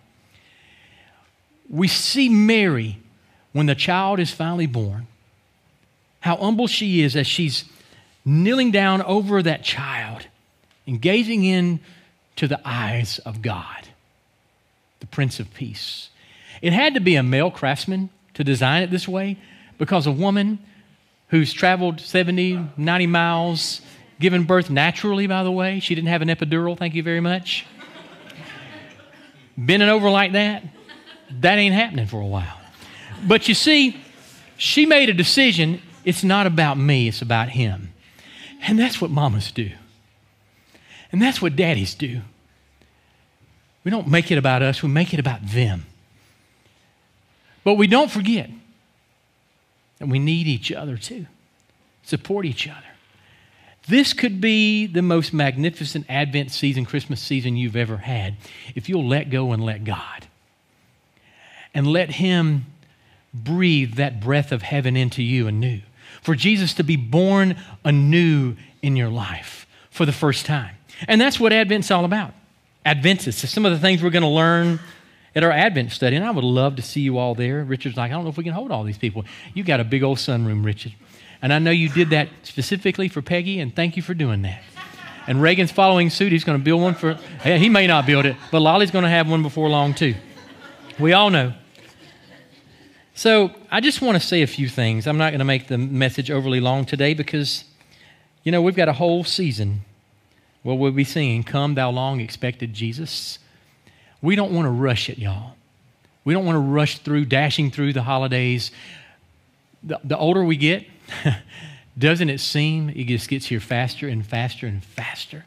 We 1.68 1.88
see 1.88 2.28
Mary 2.28 3.01
when 3.52 3.66
the 3.66 3.74
child 3.74 4.18
is 4.18 4.30
finally 4.30 4.66
born, 4.66 5.06
how 6.20 6.36
humble 6.36 6.66
she 6.66 7.02
is 7.02 7.16
as 7.16 7.26
she's 7.26 7.64
kneeling 8.24 8.70
down 8.70 9.02
over 9.02 9.42
that 9.42 9.62
child 9.62 10.26
and 10.86 11.00
gazing 11.00 11.44
in 11.44 11.80
to 12.36 12.48
the 12.48 12.60
eyes 12.64 13.18
of 13.20 13.42
God, 13.42 13.88
the 15.00 15.06
Prince 15.06 15.40
of 15.40 15.52
Peace. 15.54 16.08
It 16.60 16.72
had 16.72 16.94
to 16.94 17.00
be 17.00 17.16
a 17.16 17.22
male 17.22 17.50
craftsman 17.50 18.10
to 18.34 18.44
design 18.44 18.82
it 18.82 18.90
this 18.90 19.06
way 19.06 19.36
because 19.78 20.06
a 20.06 20.12
woman 20.12 20.58
who's 21.28 21.52
traveled 21.52 22.00
70, 22.00 22.68
90 22.76 23.06
miles 23.06 23.80
given 24.20 24.44
birth 24.44 24.70
naturally, 24.70 25.26
by 25.26 25.42
the 25.42 25.50
way. 25.50 25.80
She 25.80 25.94
didn't 25.94 26.08
have 26.08 26.22
an 26.22 26.28
epidural, 26.28 26.78
thank 26.78 26.94
you 26.94 27.02
very 27.02 27.20
much. 27.20 27.66
Bending 29.56 29.88
over 29.88 30.08
like 30.08 30.32
that, 30.32 30.62
that 31.40 31.58
ain't 31.58 31.74
happening 31.74 32.06
for 32.06 32.20
a 32.20 32.26
while. 32.26 32.61
But 33.22 33.48
you 33.48 33.54
see, 33.54 34.00
she 34.56 34.86
made 34.86 35.08
a 35.08 35.14
decision 35.14 35.80
it's 36.04 36.24
not 36.24 36.46
about 36.46 36.78
me, 36.78 37.08
it's 37.08 37.22
about 37.22 37.50
him. 37.50 37.92
And 38.62 38.78
that's 38.78 39.00
what 39.00 39.10
mamas 39.10 39.52
do. 39.52 39.70
And 41.10 41.20
that's 41.20 41.42
what 41.42 41.56
daddies 41.56 41.94
do. 41.94 42.22
We 43.84 43.90
don't 43.90 44.08
make 44.08 44.30
it 44.30 44.38
about 44.38 44.62
us, 44.62 44.82
we 44.82 44.88
make 44.88 45.12
it 45.12 45.20
about 45.20 45.46
them. 45.46 45.86
But 47.64 47.74
we 47.74 47.86
don't 47.86 48.10
forget 48.10 48.50
that 49.98 50.08
we 50.08 50.18
need 50.18 50.46
each 50.46 50.72
other 50.72 50.96
too, 50.96 51.26
support 52.02 52.44
each 52.44 52.66
other. 52.68 52.78
This 53.88 54.12
could 54.12 54.40
be 54.40 54.86
the 54.86 55.02
most 55.02 55.32
magnificent 55.32 56.06
Advent 56.08 56.52
season, 56.52 56.84
Christmas 56.84 57.20
season 57.20 57.56
you've 57.56 57.76
ever 57.76 57.98
had 57.98 58.36
if 58.76 58.88
you'll 58.88 59.08
let 59.08 59.30
go 59.30 59.52
and 59.52 59.64
let 59.64 59.84
God. 59.84 60.26
And 61.74 61.86
let 61.86 62.10
Him 62.10 62.66
breathe 63.34 63.94
that 63.94 64.20
breath 64.20 64.52
of 64.52 64.62
heaven 64.62 64.96
into 64.96 65.22
you 65.22 65.46
anew. 65.46 65.80
For 66.22 66.34
Jesus 66.34 66.74
to 66.74 66.84
be 66.84 66.96
born 66.96 67.56
anew 67.84 68.56
in 68.82 68.96
your 68.96 69.08
life 69.08 69.66
for 69.90 70.06
the 70.06 70.12
first 70.12 70.46
time. 70.46 70.76
And 71.08 71.20
that's 71.20 71.40
what 71.40 71.52
Advent's 71.52 71.90
all 71.90 72.04
about. 72.04 72.34
Adventus. 72.84 73.48
Some 73.50 73.64
of 73.64 73.72
the 73.72 73.78
things 73.78 74.02
we're 74.02 74.10
going 74.10 74.22
to 74.22 74.28
learn 74.28 74.80
at 75.34 75.42
our 75.42 75.50
Advent 75.50 75.92
study, 75.92 76.16
and 76.16 76.24
I 76.24 76.30
would 76.30 76.44
love 76.44 76.76
to 76.76 76.82
see 76.82 77.00
you 77.00 77.18
all 77.18 77.34
there. 77.34 77.64
Richard's 77.64 77.96
like, 77.96 78.10
I 78.10 78.14
don't 78.14 78.24
know 78.24 78.30
if 78.30 78.36
we 78.36 78.44
can 78.44 78.52
hold 78.52 78.70
all 78.70 78.84
these 78.84 78.98
people. 78.98 79.24
You 79.54 79.64
got 79.64 79.80
a 79.80 79.84
big 79.84 80.02
old 80.02 80.18
sunroom, 80.18 80.64
Richard. 80.64 80.94
And 81.40 81.52
I 81.52 81.58
know 81.58 81.70
you 81.70 81.88
did 81.88 82.10
that 82.10 82.28
specifically 82.42 83.08
for 83.08 83.22
Peggy, 83.22 83.58
and 83.58 83.74
thank 83.74 83.96
you 83.96 84.02
for 84.02 84.14
doing 84.14 84.42
that. 84.42 84.62
And 85.26 85.40
Reagan's 85.40 85.72
following 85.72 86.10
suit. 86.10 86.32
He's 86.32 86.44
going 86.44 86.58
to 86.58 86.64
build 86.64 86.82
one 86.82 86.94
for, 86.94 87.14
he 87.44 87.68
may 87.68 87.86
not 87.86 88.06
build 88.06 88.26
it, 88.26 88.36
but 88.50 88.60
Lolly's 88.60 88.90
going 88.90 89.04
to 89.04 89.10
have 89.10 89.28
one 89.28 89.42
before 89.42 89.68
long, 89.68 89.94
too. 89.94 90.14
We 90.98 91.12
all 91.12 91.30
know. 91.30 91.54
So 93.14 93.52
I 93.70 93.80
just 93.80 94.00
want 94.00 94.20
to 94.20 94.26
say 94.26 94.42
a 94.42 94.46
few 94.46 94.68
things. 94.68 95.06
I'm 95.06 95.18
not 95.18 95.30
going 95.30 95.40
to 95.40 95.44
make 95.44 95.68
the 95.68 95.78
message 95.78 96.30
overly 96.30 96.60
long 96.60 96.84
today 96.84 97.14
because, 97.14 97.64
you 98.42 98.52
know, 98.52 98.62
we've 98.62 98.76
got 98.76 98.88
a 98.88 98.94
whole 98.94 99.24
season 99.24 99.82
where 100.62 100.76
we'll 100.76 100.92
be 100.92 101.04
singing, 101.04 101.42
Come, 101.42 101.74
Thou 101.74 101.90
Long 101.90 102.20
Expected 102.20 102.72
Jesus. 102.72 103.38
We 104.20 104.36
don't 104.36 104.52
want 104.52 104.66
to 104.66 104.70
rush 104.70 105.10
it, 105.10 105.18
y'all. 105.18 105.56
We 106.24 106.32
don't 106.32 106.46
want 106.46 106.56
to 106.56 106.60
rush 106.60 106.98
through, 106.98 107.26
dashing 107.26 107.70
through 107.70 107.92
the 107.92 108.02
holidays. 108.02 108.70
The, 109.82 110.00
the 110.04 110.16
older 110.16 110.44
we 110.44 110.56
get, 110.56 110.86
Doesn't 111.98 112.30
it 112.30 112.40
seem 112.40 112.88
it 112.90 113.04
just 113.04 113.28
gets 113.28 113.46
here 113.46 113.60
faster 113.60 114.08
and 114.08 114.26
faster 114.26 114.66
and 114.66 114.82
faster? 114.82 115.44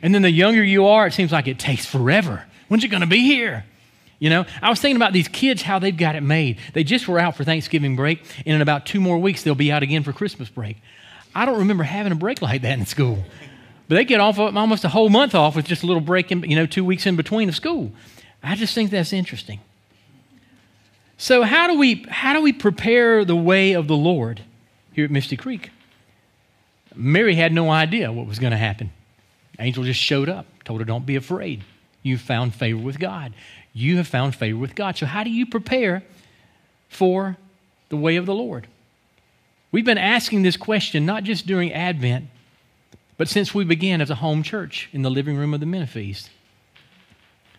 And 0.00 0.14
then 0.14 0.22
the 0.22 0.30
younger 0.30 0.62
you 0.62 0.86
are, 0.86 1.06
it 1.06 1.12
seems 1.12 1.32
like 1.32 1.48
it 1.48 1.58
takes 1.58 1.86
forever. 1.86 2.44
When's 2.68 2.84
it 2.84 2.88
going 2.88 3.02
to 3.02 3.06
be 3.06 3.20
here? 3.20 3.64
You 4.22 4.30
know, 4.30 4.46
I 4.62 4.70
was 4.70 4.80
thinking 4.80 4.96
about 4.96 5.12
these 5.12 5.26
kids, 5.26 5.62
how 5.62 5.80
they've 5.80 5.96
got 5.96 6.14
it 6.14 6.20
made. 6.22 6.60
They 6.74 6.84
just 6.84 7.08
were 7.08 7.18
out 7.18 7.36
for 7.36 7.42
Thanksgiving 7.42 7.96
break, 7.96 8.22
and 8.46 8.54
in 8.54 8.60
about 8.60 8.86
two 8.86 9.00
more 9.00 9.18
weeks, 9.18 9.42
they'll 9.42 9.54
be 9.54 9.72
out 9.72 9.82
again 9.82 10.04
for 10.04 10.12
Christmas 10.12 10.48
break. 10.48 10.76
I 11.34 11.44
don't 11.44 11.58
remember 11.58 11.82
having 11.82 12.12
a 12.12 12.14
break 12.14 12.40
like 12.40 12.62
that 12.62 12.78
in 12.78 12.86
school. 12.86 13.24
But 13.88 13.96
they 13.96 14.04
get 14.04 14.20
off 14.20 14.38
almost 14.38 14.84
a 14.84 14.88
whole 14.88 15.08
month 15.08 15.34
off 15.34 15.56
with 15.56 15.66
just 15.66 15.82
a 15.82 15.86
little 15.86 16.00
break, 16.00 16.30
in, 16.30 16.42
you 16.48 16.54
know, 16.54 16.66
two 16.66 16.84
weeks 16.84 17.04
in 17.04 17.16
between 17.16 17.48
of 17.48 17.56
school. 17.56 17.90
I 18.42 18.54
just 18.54 18.74
think 18.74 18.90
that's 18.90 19.12
interesting. 19.12 19.60
So 21.18 21.42
how 21.42 21.66
do 21.66 21.76
we 21.76 22.06
how 22.08 22.32
do 22.32 22.40
we 22.40 22.52
prepare 22.52 23.24
the 23.24 23.36
way 23.36 23.72
of 23.72 23.88
the 23.88 23.96
Lord? 23.96 24.42
here 24.92 25.04
at 25.04 25.10
Misty 25.10 25.36
Creek. 25.36 25.70
Mary 26.94 27.34
had 27.34 27.52
no 27.52 27.70
idea 27.70 28.12
what 28.12 28.26
was 28.26 28.38
going 28.38 28.50
to 28.50 28.56
happen. 28.56 28.92
Angel 29.58 29.84
just 29.84 30.00
showed 30.00 30.28
up, 30.28 30.46
told 30.64 30.80
her, 30.80 30.84
Don't 30.84 31.06
be 31.06 31.16
afraid. 31.16 31.64
You've 32.02 32.20
found 32.20 32.54
favor 32.54 32.80
with 32.80 32.98
God. 32.98 33.32
You 33.72 33.96
have 33.96 34.06
found 34.06 34.34
favor 34.34 34.58
with 34.58 34.74
God. 34.74 34.96
So, 34.96 35.06
how 35.06 35.24
do 35.24 35.30
you 35.30 35.46
prepare 35.46 36.02
for 36.88 37.36
the 37.88 37.96
way 37.96 38.16
of 38.16 38.26
the 38.26 38.34
Lord? 38.34 38.66
We've 39.70 39.84
been 39.84 39.98
asking 39.98 40.42
this 40.42 40.56
question 40.56 41.06
not 41.06 41.24
just 41.24 41.46
during 41.46 41.72
Advent, 41.72 42.26
but 43.16 43.28
since 43.28 43.54
we 43.54 43.64
began 43.64 44.00
as 44.00 44.10
a 44.10 44.16
home 44.16 44.42
church 44.42 44.88
in 44.92 45.02
the 45.02 45.10
living 45.10 45.36
room 45.36 45.54
of 45.54 45.60
the 45.60 45.66
Menifees. 45.66 46.28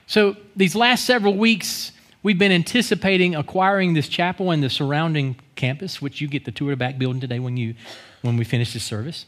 So, 0.05 0.36
these 0.55 0.75
last 0.75 1.05
several 1.05 1.36
weeks, 1.36 1.91
We've 2.24 2.39
been 2.39 2.53
anticipating 2.53 3.36
acquiring 3.36 3.93
this 3.93 4.08
chapel 4.08 4.51
and 4.51 4.63
the 4.63 4.70
surrounding 4.70 5.36
campus, 5.55 6.01
which 6.01 6.22
you 6.22 6.29
get 6.29 6.46
the 6.46 6.51
tour 6.51 6.72
of 6.72 6.79
the 6.79 6.86
back 6.86 6.98
building 6.98 7.20
today 7.20 7.39
when, 7.39 7.58
you, 7.58 7.75
when 8.22 8.38
we 8.38 8.46
finish 8.46 8.72
this 8.72 8.86
service. 8.86 9.25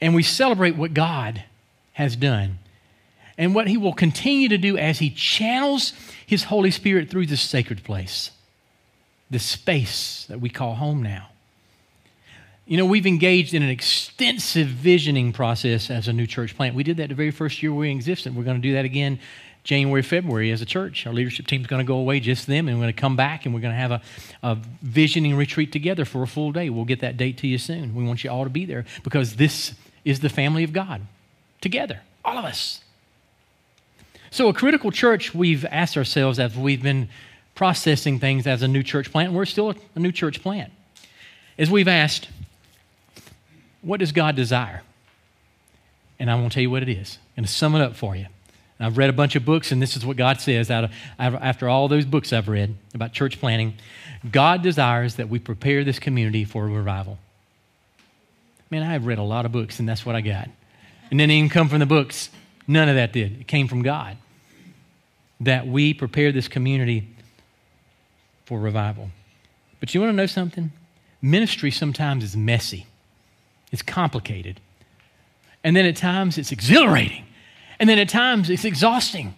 And 0.00 0.16
we 0.16 0.24
celebrate 0.24 0.74
what 0.74 0.94
God 0.94 1.44
has 1.92 2.16
done 2.16 2.58
and 3.38 3.54
what 3.54 3.68
He 3.68 3.76
will 3.76 3.92
continue 3.92 4.48
to 4.48 4.58
do 4.58 4.76
as 4.76 4.98
He 4.98 5.10
channels 5.10 5.92
His 6.26 6.44
Holy 6.44 6.70
Spirit 6.70 7.10
through 7.10 7.26
this 7.26 7.40
sacred 7.40 7.84
place, 7.84 8.30
this 9.30 9.44
space 9.44 10.26
that 10.28 10.40
we 10.40 10.48
call 10.48 10.74
home 10.74 11.02
now. 11.02 11.28
You 12.66 12.76
know, 12.76 12.86
we've 12.86 13.06
engaged 13.06 13.54
in 13.54 13.62
an 13.62 13.68
extensive 13.68 14.68
visioning 14.68 15.32
process 15.32 15.90
as 15.90 16.06
a 16.06 16.12
new 16.12 16.26
church 16.26 16.56
plant. 16.56 16.76
We 16.76 16.84
did 16.84 16.98
that 16.98 17.08
the 17.08 17.14
very 17.14 17.32
first 17.32 17.62
year 17.62 17.72
we 17.72 17.90
existed. 17.90 18.36
We're 18.36 18.44
going 18.44 18.56
to 18.56 18.62
do 18.62 18.74
that 18.74 18.84
again 18.84 19.18
January, 19.64 20.02
February 20.02 20.50
as 20.50 20.60
a 20.60 20.66
church. 20.66 21.06
Our 21.06 21.12
leadership 21.12 21.46
team 21.46 21.60
is 21.60 21.66
going 21.66 21.84
to 21.84 21.86
go 21.86 21.96
away, 21.96 22.20
just 22.20 22.46
them, 22.46 22.68
and 22.68 22.78
we're 22.78 22.84
going 22.84 22.94
to 22.94 23.00
come 23.00 23.16
back 23.16 23.44
and 23.46 23.54
we're 23.54 23.60
going 23.60 23.74
to 23.74 23.78
have 23.78 23.92
a, 23.92 24.02
a 24.42 24.58
visioning 24.82 25.36
retreat 25.36 25.72
together 25.72 26.04
for 26.04 26.22
a 26.22 26.26
full 26.26 26.52
day. 26.52 26.68
We'll 26.68 26.84
get 26.84 27.00
that 27.00 27.16
date 27.16 27.38
to 27.38 27.46
you 27.46 27.58
soon. 27.58 27.94
We 27.94 28.04
want 28.04 28.24
you 28.24 28.30
all 28.30 28.44
to 28.44 28.50
be 28.50 28.64
there 28.64 28.84
because 29.04 29.36
this 29.36 29.74
is 30.04 30.20
the 30.20 30.28
family 30.28 30.64
of 30.64 30.72
God 30.72 31.02
together, 31.60 32.00
all 32.24 32.38
of 32.38 32.44
us. 32.44 32.80
So, 34.32 34.48
a 34.48 34.54
critical 34.54 34.90
church, 34.90 35.34
we've 35.34 35.66
asked 35.66 35.98
ourselves 35.98 36.38
as 36.38 36.56
we've 36.56 36.82
been 36.82 37.10
processing 37.54 38.18
things 38.18 38.46
as 38.46 38.62
a 38.62 38.66
new 38.66 38.82
church 38.82 39.12
plant, 39.12 39.34
we're 39.34 39.44
still 39.44 39.74
a 39.94 39.98
new 39.98 40.10
church 40.10 40.42
plant, 40.42 40.72
is 41.58 41.70
we've 41.70 41.86
asked, 41.86 42.30
what 43.82 44.00
does 44.00 44.10
God 44.10 44.34
desire? 44.34 44.80
And 46.18 46.30
I'm 46.30 46.38
going 46.38 46.48
to 46.48 46.54
tell 46.54 46.62
you 46.62 46.70
what 46.70 46.82
it 46.82 46.88
is. 46.88 47.18
I'm 47.36 47.42
going 47.42 47.46
to 47.46 47.52
sum 47.52 47.74
it 47.74 47.82
up 47.82 47.94
for 47.94 48.16
you. 48.16 48.24
I've 48.80 48.96
read 48.96 49.10
a 49.10 49.12
bunch 49.12 49.36
of 49.36 49.44
books, 49.44 49.70
and 49.70 49.82
this 49.82 49.98
is 49.98 50.06
what 50.06 50.16
God 50.16 50.40
says 50.40 50.70
out 50.70 50.84
of, 50.84 50.92
after 51.18 51.68
all 51.68 51.88
those 51.88 52.06
books 52.06 52.32
I've 52.32 52.48
read 52.48 52.74
about 52.94 53.12
church 53.12 53.38
planting. 53.38 53.74
God 54.30 54.62
desires 54.62 55.16
that 55.16 55.28
we 55.28 55.40
prepare 55.40 55.84
this 55.84 55.98
community 55.98 56.46
for 56.46 56.66
revival. 56.66 57.18
Man, 58.70 58.82
I 58.82 58.94
have 58.94 59.04
read 59.04 59.18
a 59.18 59.22
lot 59.22 59.44
of 59.44 59.52
books, 59.52 59.78
and 59.78 59.86
that's 59.86 60.06
what 60.06 60.16
I 60.16 60.22
got. 60.22 60.48
And 61.10 61.20
then 61.20 61.30
it 61.30 61.34
didn't 61.34 61.52
come 61.52 61.68
from 61.68 61.80
the 61.80 61.86
books. 61.86 62.30
None 62.66 62.88
of 62.88 62.94
that 62.94 63.12
did. 63.12 63.42
It 63.42 63.46
came 63.46 63.68
from 63.68 63.82
God. 63.82 64.16
That 65.42 65.66
we 65.66 65.92
prepare 65.94 66.32
this 66.32 66.48
community 66.48 67.08
for 68.44 68.58
revival. 68.58 69.10
But 69.80 69.94
you 69.94 70.00
want 70.00 70.12
to 70.12 70.16
know 70.16 70.26
something? 70.26 70.72
Ministry 71.20 71.70
sometimes 71.70 72.24
is 72.24 72.36
messy, 72.36 72.86
it's 73.70 73.82
complicated. 73.82 74.60
And 75.64 75.76
then 75.76 75.84
at 75.86 75.96
times 75.96 76.38
it's 76.38 76.50
exhilarating. 76.50 77.24
And 77.78 77.88
then 77.88 77.98
at 77.98 78.08
times 78.08 78.50
it's 78.50 78.64
exhausting. 78.64 79.34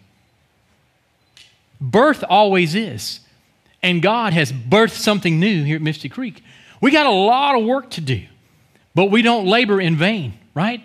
Birth 1.81 2.25
always 2.29 2.75
is. 2.75 3.21
And 3.83 4.01
God 4.01 4.33
has 4.33 4.51
birthed 4.51 4.99
something 4.99 5.39
new 5.39 5.65
here 5.65 5.77
at 5.77 5.83
Misty 5.83 6.09
Creek. 6.09 6.43
We 6.81 6.91
got 6.91 7.07
a 7.07 7.11
lot 7.11 7.59
of 7.59 7.65
work 7.65 7.91
to 7.91 8.01
do, 8.01 8.25
but 8.95 9.11
we 9.11 9.21
don't 9.21 9.47
labor 9.47 9.81
in 9.81 9.97
vain, 9.97 10.35
right? 10.55 10.83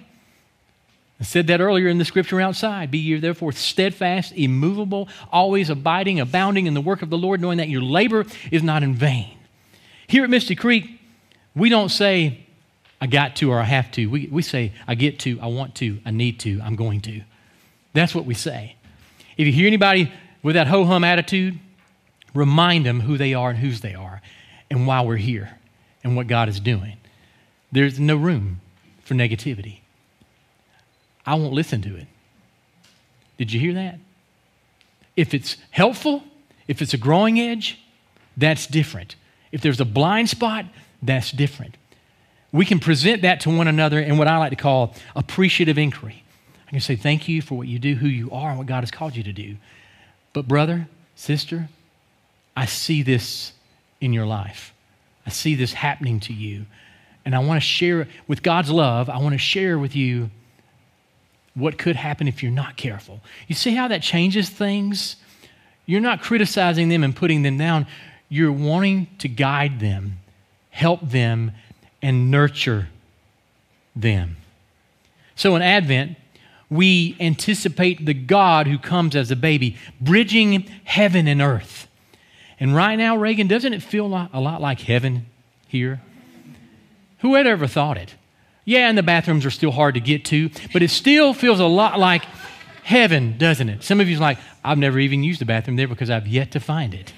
I 1.20 1.24
said 1.26 1.48
that 1.48 1.60
earlier 1.60 1.88
in 1.90 1.98
the 1.98 2.06
scripture 2.06 2.40
outside. 2.40 2.92
Be 2.92 2.98
ye 2.98 3.20
therefore 3.20 3.52
steadfast, 3.52 4.32
immovable, 4.34 5.10
always 5.32 5.70
abiding, 5.70 6.20
abounding 6.20 6.66
in 6.66 6.74
the 6.74 6.82
work 6.82 7.02
of 7.02 7.10
the 7.10 7.18
Lord, 7.18 7.42
knowing 7.42 7.58
that 7.58 7.68
your 7.68 7.82
labor 7.82 8.26
is 8.52 8.64
not 8.64 8.84
in 8.84 8.96
vain. 8.96 9.38
Here 10.08 10.24
at 10.24 10.30
Misty 10.30 10.56
Creek, 10.56 11.00
we 11.56 11.70
don't 11.70 11.90
say, 11.90 12.46
I 13.02 13.08
got 13.08 13.36
to 13.38 13.52
or 13.52 13.60
I 13.60 13.66
have 13.66 13.92
to. 13.92 14.08
We, 14.08 14.28
we 14.32 14.42
say, 14.42 14.72
I 14.88 14.96
get 14.96 15.20
to, 15.20 15.40
I 15.42 15.48
want 15.48 15.76
to, 15.76 16.00
I 16.06 16.12
need 16.12 16.40
to, 16.42 16.62
I'm 16.64 16.76
going 16.76 17.02
to. 17.02 17.22
That's 17.94 18.16
what 18.16 18.26
we 18.26 18.34
say. 18.34 18.76
If 19.38 19.46
you 19.46 19.54
hear 19.54 19.68
anybody 19.68 20.12
with 20.42 20.56
that 20.56 20.68
ho 20.68 20.86
hum 20.86 21.04
attitude, 21.04 21.60
remind 22.34 22.86
them 22.86 23.02
who 23.02 23.18
they 23.18 23.34
are 23.34 23.50
and 23.50 23.60
whose 23.60 23.82
they 23.82 23.94
are 23.94 24.22
and 24.70 24.88
why 24.88 25.02
we're 25.02 25.18
here 25.18 25.58
and 26.04 26.16
what 26.16 26.28
God 26.28 26.48
is 26.48 26.60
doing. 26.60 26.98
There's 27.72 28.00
no 28.00 28.16
room 28.16 28.62
for 29.04 29.16
negativity. 29.16 29.79
I 31.30 31.36
won't 31.36 31.54
listen 31.54 31.84
to 31.84 31.96
it. 31.96 32.08
Did 33.38 33.54
you 33.54 33.60
hear 33.60 33.76
that? 33.76 34.00
If 35.16 35.36
it's 35.36 35.58
helpful, 35.70 36.24
if 36.68 36.82
it's 36.82 36.96
a 36.96 36.98
growing 36.98 37.40
edge, 37.40 37.80
that's 38.36 38.66
different. 38.66 39.16
If 39.52 39.62
there's 39.62 39.80
a 39.80 39.86
blind 39.86 40.28
spot, 40.28 40.66
that's 41.04 41.32
different. 41.32 41.78
We 42.52 42.66
can 42.66 42.80
present 42.80 43.22
that 43.22 43.42
to 43.42 43.56
one 43.56 43.68
another 43.68 44.00
in 44.00 44.18
what 44.18 44.28
I 44.28 44.38
like 44.38 44.50
to 44.50 44.56
call 44.56 44.96
appreciative 45.16 45.78
inquiry. 45.78 46.24
I 46.68 46.72
can 46.72 46.80
say, 46.80 46.96
Thank 46.96 47.28
you 47.28 47.44
for 47.44 47.56
what 47.56 47.68
you 47.68 47.78
do, 47.78 47.94
who 47.94 48.08
you 48.08 48.32
are, 48.32 48.50
and 48.50 48.58
what 48.58 48.66
God 48.66 48.80
has 48.80 48.90
called 48.90 49.16
you 49.16 49.22
to 49.22 49.34
do. 49.34 49.58
But, 50.34 50.48
brother, 50.48 50.88
sister, 51.16 51.70
I 52.58 52.66
see 52.66 53.04
this 53.04 53.54
in 54.02 54.14
your 54.14 54.26
life. 54.26 54.74
I 55.28 55.30
see 55.30 55.54
this 55.54 55.74
happening 55.74 56.22
to 56.22 56.34
you. 56.34 56.66
And 57.24 57.36
I 57.36 57.40
want 57.40 57.62
to 57.62 57.68
share, 57.68 58.08
with 58.28 58.42
God's 58.42 58.72
love, 58.72 59.12
I 59.12 59.20
want 59.20 59.34
to 59.34 59.40
share 59.40 59.78
with 59.78 59.96
you 59.96 60.32
what 61.60 61.78
could 61.78 61.96
happen 61.96 62.28
if 62.28 62.42
you're 62.42 62.52
not 62.52 62.78
careful. 62.78 63.22
You 63.48 63.56
see 63.56 63.76
how 63.76 63.88
that 63.90 64.02
changes 64.02 64.50
things? 64.50 65.16
You're 65.86 66.02
not 66.02 66.22
criticizing 66.22 66.90
them 66.90 67.04
and 67.04 67.16
putting 67.16 67.42
them 67.42 67.58
down. 67.58 67.88
You're 68.30 68.52
wanting 68.52 69.08
to 69.20 69.28
guide 69.28 69.80
them, 69.80 70.20
help 70.70 71.02
them, 71.02 71.52
and 72.02 72.30
nurture 72.32 72.90
them. 73.96 74.38
So 75.36 75.56
in 75.56 75.62
Advent, 75.62 76.18
we 76.70 77.18
anticipate 77.20 78.06
the 78.06 78.14
God 78.14 78.68
who 78.68 78.78
comes 78.78 79.16
as 79.16 79.32
a 79.32 79.36
baby, 79.36 79.78
bridging 80.00 80.70
heaven 80.84 81.28
and 81.28 81.42
earth. 81.42 81.88
And 82.60 82.76
right 82.76 82.96
now, 82.96 83.18
Reagan, 83.18 83.48
doesn't 83.48 83.74
it 83.74 83.82
feel 83.82 84.06
a 84.06 84.40
lot 84.40 84.62
like 84.62 84.82
heaven 84.82 85.26
here? 85.68 86.02
Who 87.20 87.36
had 87.36 87.48
ever 87.48 87.68
thought 87.68 87.98
it? 87.98 88.16
Yeah, 88.70 88.88
and 88.88 88.96
the 88.96 89.02
bathrooms 89.02 89.48
are 89.48 89.50
still 89.50 89.72
hard 89.72 89.96
to 89.96 90.00
get 90.00 90.26
to, 90.26 90.52
but 90.72 90.84
it 90.84 90.92
still 90.92 91.34
feels 91.34 91.60
a 91.60 91.66
lot 91.66 91.98
like 91.98 92.24
heaven, 92.84 93.36
doesn't 93.36 93.68
it? 93.68 93.82
Some 93.82 94.00
of 94.00 94.08
you's 94.08 94.20
like, 94.20 94.38
I've 94.64 94.78
never 94.78 95.00
even 95.00 95.24
used 95.24 95.42
the 95.42 95.46
bathroom 95.46 95.76
there 95.76 95.88
because 95.88 96.12
I've 96.12 96.28
yet 96.28 96.52
to 96.52 96.60
find 96.60 96.94
it. 96.94 97.12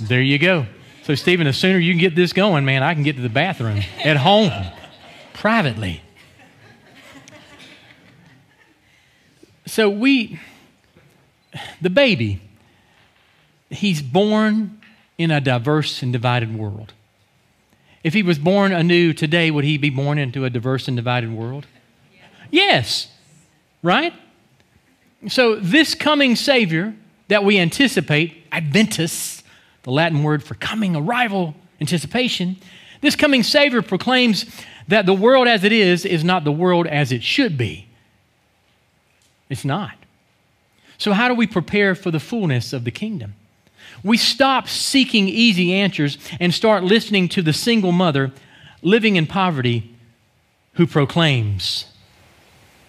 there 0.00 0.22
you 0.22 0.38
go. 0.38 0.64
So, 1.02 1.14
Stephen, 1.14 1.46
the 1.46 1.52
sooner 1.52 1.76
you 1.76 1.92
can 1.92 2.00
get 2.00 2.14
this 2.14 2.32
going, 2.32 2.64
man, 2.64 2.82
I 2.82 2.94
can 2.94 3.02
get 3.02 3.16
to 3.16 3.22
the 3.22 3.28
bathroom 3.28 3.82
at 4.02 4.16
home, 4.16 4.50
privately. 5.34 6.00
So, 9.66 9.90
we, 9.90 10.40
the 11.82 11.90
baby, 11.90 12.40
he's 13.68 14.00
born 14.00 14.80
in 15.18 15.30
a 15.30 15.38
diverse 15.38 16.02
and 16.02 16.14
divided 16.14 16.56
world. 16.56 16.94
If 18.04 18.14
he 18.14 18.22
was 18.22 18.38
born 18.38 18.72
anew 18.72 19.12
today, 19.12 19.50
would 19.50 19.64
he 19.64 19.76
be 19.76 19.90
born 19.90 20.18
into 20.18 20.44
a 20.44 20.50
diverse 20.50 20.88
and 20.88 20.96
divided 20.96 21.32
world? 21.32 21.66
Yes. 22.50 23.08
Right? 23.82 24.12
So, 25.26 25.56
this 25.56 25.94
coming 25.94 26.36
Savior 26.36 26.94
that 27.26 27.44
we 27.44 27.58
anticipate, 27.58 28.44
Adventus, 28.52 29.42
the 29.82 29.90
Latin 29.90 30.22
word 30.22 30.42
for 30.42 30.54
coming, 30.54 30.94
arrival, 30.94 31.54
anticipation, 31.80 32.56
this 33.00 33.16
coming 33.16 33.42
Savior 33.42 33.82
proclaims 33.82 34.46
that 34.86 35.06
the 35.06 35.14
world 35.14 35.48
as 35.48 35.64
it 35.64 35.72
is 35.72 36.04
is 36.04 36.24
not 36.24 36.44
the 36.44 36.52
world 36.52 36.86
as 36.86 37.12
it 37.12 37.22
should 37.22 37.58
be. 37.58 37.88
It's 39.48 39.64
not. 39.64 39.94
So, 40.98 41.12
how 41.12 41.28
do 41.28 41.34
we 41.34 41.46
prepare 41.46 41.94
for 41.94 42.10
the 42.10 42.20
fullness 42.20 42.72
of 42.72 42.84
the 42.84 42.90
kingdom? 42.90 43.34
We 44.04 44.16
stop 44.16 44.68
seeking 44.68 45.28
easy 45.28 45.74
answers 45.74 46.18
and 46.38 46.54
start 46.54 46.84
listening 46.84 47.28
to 47.30 47.42
the 47.42 47.52
single 47.52 47.92
mother 47.92 48.32
living 48.82 49.16
in 49.16 49.26
poverty 49.26 49.94
who 50.74 50.86
proclaims, 50.86 51.86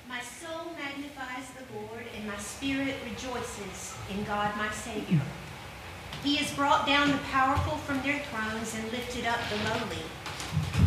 My 0.07 0.21
soul 0.21 0.71
magnifies 0.77 1.49
the 1.57 1.75
Lord, 1.75 2.03
and 2.15 2.27
my 2.27 2.37
spirit 2.37 2.95
rejoices 3.03 3.95
in 4.11 4.23
God 4.25 4.55
my 4.57 4.69
Savior. 4.69 5.21
He 6.23 6.35
has 6.35 6.53
brought 6.53 6.85
down 6.85 7.11
the 7.11 7.17
powerful 7.29 7.77
from 7.77 8.01
their 8.03 8.19
thrones 8.19 8.75
and 8.75 8.91
lifted 8.91 9.25
up 9.25 9.39
the 9.49 9.55
lowly. 9.69 10.03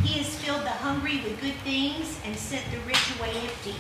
He 0.05 0.19
has 0.19 0.37
filled 0.37 0.63
the 0.63 0.71
hungry 0.71 1.21
with 1.25 1.41
good 1.41 1.57
things 1.65 2.21
and 2.25 2.37
sent 2.37 2.65
the 2.71 2.79
rich 2.87 3.19
away 3.19 3.31
empty. 3.31 3.75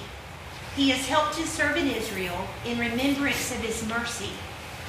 He 0.75 0.90
has 0.90 1.06
helped 1.06 1.37
his 1.37 1.49
servant 1.49 1.94
Israel 1.94 2.49
in 2.66 2.78
remembrance 2.78 3.52
of 3.52 3.58
his 3.58 3.87
mercy 3.87 4.30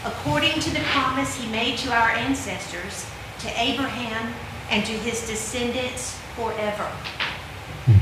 according 0.06 0.60
to 0.60 0.70
the 0.72 0.82
promise 0.92 1.36
he 1.36 1.50
made 1.50 1.78
to 1.80 1.92
our 1.94 2.10
ancestors, 2.12 3.06
to 3.40 3.48
Abraham, 3.60 4.34
and 4.70 4.86
to 4.86 4.92
his 4.92 5.26
descendants 5.28 6.20
forever. 6.36 6.86
Hmm. 7.86 7.94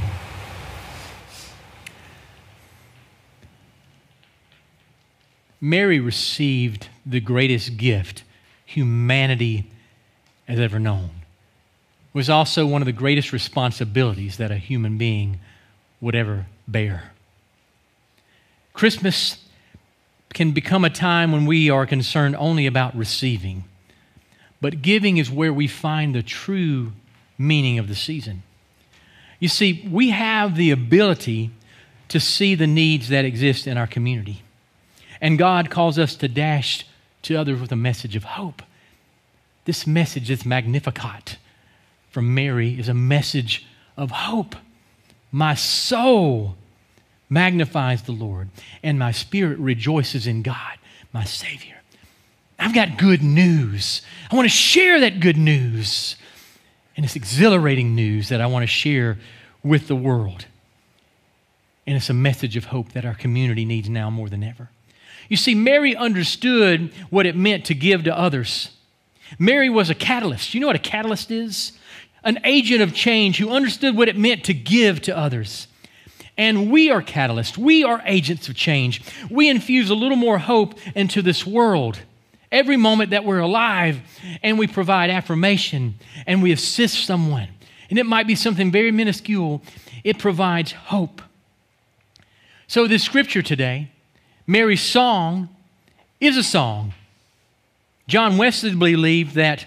Mary 5.60 6.00
received 6.00 6.88
the 7.06 7.20
greatest 7.20 7.78
gift 7.78 8.24
humanity 8.66 9.70
has 10.48 10.60
ever 10.60 10.80
known. 10.80 11.10
It 12.14 12.18
was 12.18 12.30
also 12.30 12.66
one 12.66 12.82
of 12.82 12.86
the 12.86 12.92
greatest 12.92 13.32
responsibilities 13.32 14.38
that 14.38 14.52
a 14.52 14.58
human 14.58 14.98
being 14.98 15.40
would 16.00 16.16
ever 16.16 16.48
bear. 16.68 17.12
Christmas 18.74 19.38
can 20.34 20.52
become 20.52 20.86
a 20.86 20.90
time 20.90 21.32
when 21.32 21.46
we 21.46 21.70
are 21.70 21.86
concerned 21.86 22.36
only 22.38 22.66
about 22.66 22.96
receiving. 22.96 23.64
But 24.60 24.82
giving 24.82 25.18
is 25.18 25.32
where 25.32 25.54
we 25.54 25.68
find 25.68 26.14
the 26.14 26.24
true 26.24 26.94
meaning 27.38 27.80
of 27.80 27.88
the 27.88 27.96
season. 27.96 28.44
You 29.40 29.48
see, 29.48 29.88
we 29.92 30.12
have 30.12 30.56
the 30.56 30.72
ability 30.72 31.50
to 32.10 32.20
see 32.20 32.56
the 32.56 32.68
needs 32.68 33.10
that 33.10 33.26
exist 33.26 33.66
in 33.66 33.78
our 33.78 33.88
community. 33.88 34.44
And 35.20 35.38
God 35.38 35.70
calls 35.70 35.98
us 35.98 36.16
to 36.18 36.28
dash 36.28 36.86
to 37.24 37.36
others 37.36 37.60
with 37.60 37.72
a 37.72 37.76
message 37.76 38.16
of 38.16 38.24
hope. 38.24 38.62
This 39.66 39.88
message, 39.88 40.28
this 40.28 40.46
Magnificat 40.46 41.38
from 42.10 42.34
Mary, 42.34 42.80
is 42.80 42.90
a 42.90 42.94
message 42.94 43.66
of 43.98 44.12
hope. 44.12 44.56
My 45.32 45.56
soul 45.56 46.56
magnifies 47.32 48.04
the 48.04 48.12
Lord, 48.12 48.50
and 48.84 49.00
my 49.00 49.12
spirit 49.12 49.58
rejoices 49.58 50.28
in 50.28 50.44
God, 50.44 50.78
my 51.14 51.24
Savior. 51.24 51.78
I've 52.60 52.76
got 52.76 52.98
good 52.98 53.24
news. 53.24 54.02
I 54.30 54.36
want 54.36 54.46
to 54.46 54.56
share 54.56 55.00
that 55.00 55.20
good 55.20 55.38
news. 55.38 56.18
And 56.96 57.06
it's 57.06 57.16
exhilarating 57.16 57.96
news 57.96 58.30
that 58.30 58.42
I 58.42 58.46
want 58.46 58.64
to 58.64 58.68
share 58.68 59.18
with 59.64 59.88
the 59.88 59.96
world. 59.96 60.46
And 61.88 61.96
it's 61.96 62.10
a 62.10 62.14
message 62.14 62.58
of 62.58 62.66
hope 62.66 62.92
that 62.92 63.06
our 63.06 63.16
community 63.16 63.66
needs 63.66 63.90
now 63.90 64.10
more 64.10 64.30
than 64.30 64.44
ever. 64.44 64.70
You 65.30 65.38
see, 65.38 65.56
Mary 65.56 65.96
understood 65.96 66.92
what 67.10 67.26
it 67.26 67.36
meant 67.36 67.66
to 67.66 67.74
give 67.74 68.04
to 68.04 68.16
others. 68.16 68.72
Mary 69.40 69.70
was 69.70 69.90
a 69.90 69.96
catalyst. 69.96 70.54
You 70.54 70.60
know 70.60 70.68
what 70.68 70.76
a 70.76 70.80
catalyst 70.80 71.32
is? 71.32 71.72
An 72.24 72.40
agent 72.44 72.82
of 72.82 72.94
change 72.94 73.38
who 73.38 73.50
understood 73.50 73.96
what 73.96 74.10
it 74.10 74.18
meant 74.18 74.44
to 74.44 74.54
give 74.54 75.02
to 75.04 75.18
others. 75.18 75.68
And 76.38 76.72
we 76.72 76.90
are 76.90 77.02
catalysts. 77.02 77.58
We 77.58 77.84
are 77.84 78.02
agents 78.06 78.50
of 78.50 78.56
change. 78.56 79.02
We 79.30 79.50
infuse 79.50 79.90
a 79.90 79.96
little 79.96 80.18
more 80.18 80.40
hope 80.40 80.76
into 80.96 81.22
this 81.22 81.46
world 81.46 82.00
every 82.52 82.78
moment 82.78 83.12
that 83.12 83.24
we're 83.24 83.40
alive, 83.40 84.02
and 84.44 84.60
we 84.60 84.68
provide 84.68 85.10
affirmation 85.10 85.96
and 86.28 86.44
we 86.44 86.52
assist 86.52 87.06
someone. 87.06 87.48
And 87.90 87.98
it 87.98 88.06
might 88.06 88.28
be 88.28 88.36
something 88.36 88.72
very 88.72 88.92
minuscule, 88.92 89.62
it 90.04 90.18
provides 90.18 90.72
hope. 90.72 91.22
So, 92.68 92.88
this 92.88 93.04
scripture 93.04 93.42
today, 93.42 93.92
Mary's 94.48 94.82
song, 94.82 95.50
is 96.20 96.38
a 96.38 96.44
song. 96.44 96.94
John 98.08 98.38
Wesley 98.38 98.76
believed 98.76 99.36
that 99.36 99.66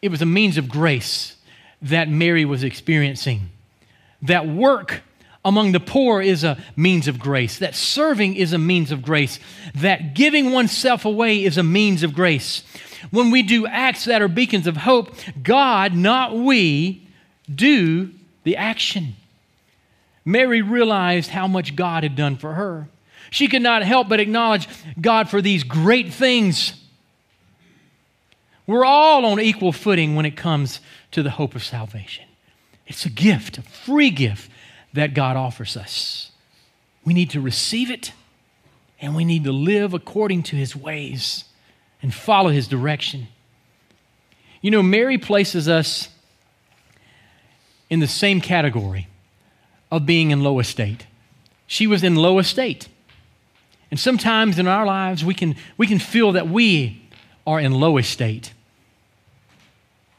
it 0.00 0.10
was 0.10 0.22
a 0.22 0.26
means 0.26 0.56
of 0.56 0.68
grace 0.68 1.36
that 1.82 2.08
Mary 2.08 2.44
was 2.44 2.62
experiencing. 2.62 3.50
That 4.22 4.46
work 4.46 5.02
among 5.44 5.72
the 5.72 5.80
poor 5.80 6.22
is 6.22 6.42
a 6.42 6.58
means 6.74 7.06
of 7.06 7.18
grace, 7.18 7.58
that 7.58 7.74
serving 7.74 8.34
is 8.36 8.52
a 8.52 8.58
means 8.58 8.90
of 8.90 9.02
grace, 9.02 9.38
that 9.74 10.14
giving 10.14 10.52
oneself 10.52 11.04
away 11.04 11.44
is 11.44 11.58
a 11.58 11.62
means 11.62 12.02
of 12.02 12.14
grace. 12.14 12.62
When 13.10 13.30
we 13.30 13.42
do 13.42 13.66
acts 13.66 14.06
that 14.06 14.22
are 14.22 14.28
beacons 14.28 14.66
of 14.66 14.78
hope, 14.78 15.14
God, 15.42 15.94
not 15.94 16.34
we, 16.34 17.06
do 17.52 18.10
the 18.44 18.56
action. 18.56 19.16
Mary 20.24 20.62
realized 20.62 21.30
how 21.30 21.46
much 21.46 21.76
God 21.76 22.02
had 22.02 22.16
done 22.16 22.36
for 22.36 22.54
her. 22.54 22.88
She 23.30 23.48
could 23.48 23.62
not 23.62 23.82
help 23.82 24.08
but 24.08 24.20
acknowledge 24.20 24.68
God 24.98 25.28
for 25.28 25.42
these 25.42 25.64
great 25.64 26.12
things. 26.12 26.72
We're 28.66 28.84
all 28.84 29.26
on 29.26 29.40
equal 29.40 29.72
footing 29.72 30.14
when 30.14 30.24
it 30.24 30.36
comes 30.36 30.80
to 31.10 31.22
the 31.22 31.30
hope 31.30 31.54
of 31.54 31.62
salvation. 31.62 32.24
It's 32.86 33.04
a 33.04 33.10
gift, 33.10 33.58
a 33.58 33.62
free 33.62 34.10
gift 34.10 34.50
that 34.94 35.12
God 35.12 35.36
offers 35.36 35.76
us. 35.76 36.30
We 37.04 37.12
need 37.12 37.30
to 37.30 37.40
receive 37.40 37.90
it 37.90 38.12
and 39.00 39.14
we 39.14 39.24
need 39.24 39.44
to 39.44 39.52
live 39.52 39.92
according 39.92 40.44
to 40.44 40.56
his 40.56 40.74
ways 40.74 41.44
and 42.00 42.14
follow 42.14 42.48
his 42.48 42.66
direction. 42.66 43.28
You 44.62 44.70
know, 44.70 44.82
Mary 44.82 45.18
places 45.18 45.68
us 45.68 46.08
in 47.90 48.00
the 48.00 48.06
same 48.06 48.40
category 48.40 49.08
of 49.90 50.06
being 50.06 50.30
in 50.30 50.42
low 50.42 50.58
estate. 50.58 51.06
She 51.66 51.86
was 51.86 52.02
in 52.02 52.16
low 52.16 52.38
estate. 52.38 52.88
And 53.90 54.00
sometimes 54.00 54.58
in 54.58 54.66
our 54.66 54.86
lives, 54.86 55.24
we 55.24 55.34
can, 55.34 55.56
we 55.76 55.86
can 55.86 55.98
feel 55.98 56.32
that 56.32 56.48
we 56.48 57.02
are 57.46 57.60
in 57.60 57.72
low 57.72 57.98
estate. 57.98 58.52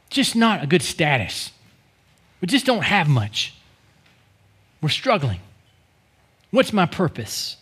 Just 0.09 0.35
not 0.35 0.63
a 0.63 0.67
good 0.67 0.81
status. 0.81 1.51
We 2.41 2.47
just 2.47 2.65
don't 2.65 2.83
have 2.83 3.07
much. 3.07 3.55
We're 4.81 4.89
struggling. 4.89 5.39
What's 6.51 6.73
my 6.73 6.85
purpose? 6.85 7.57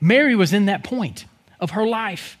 Mary 0.00 0.34
was 0.34 0.52
in 0.52 0.66
that 0.66 0.84
point 0.84 1.24
of 1.60 1.72
her 1.72 1.86
life. 1.86 2.38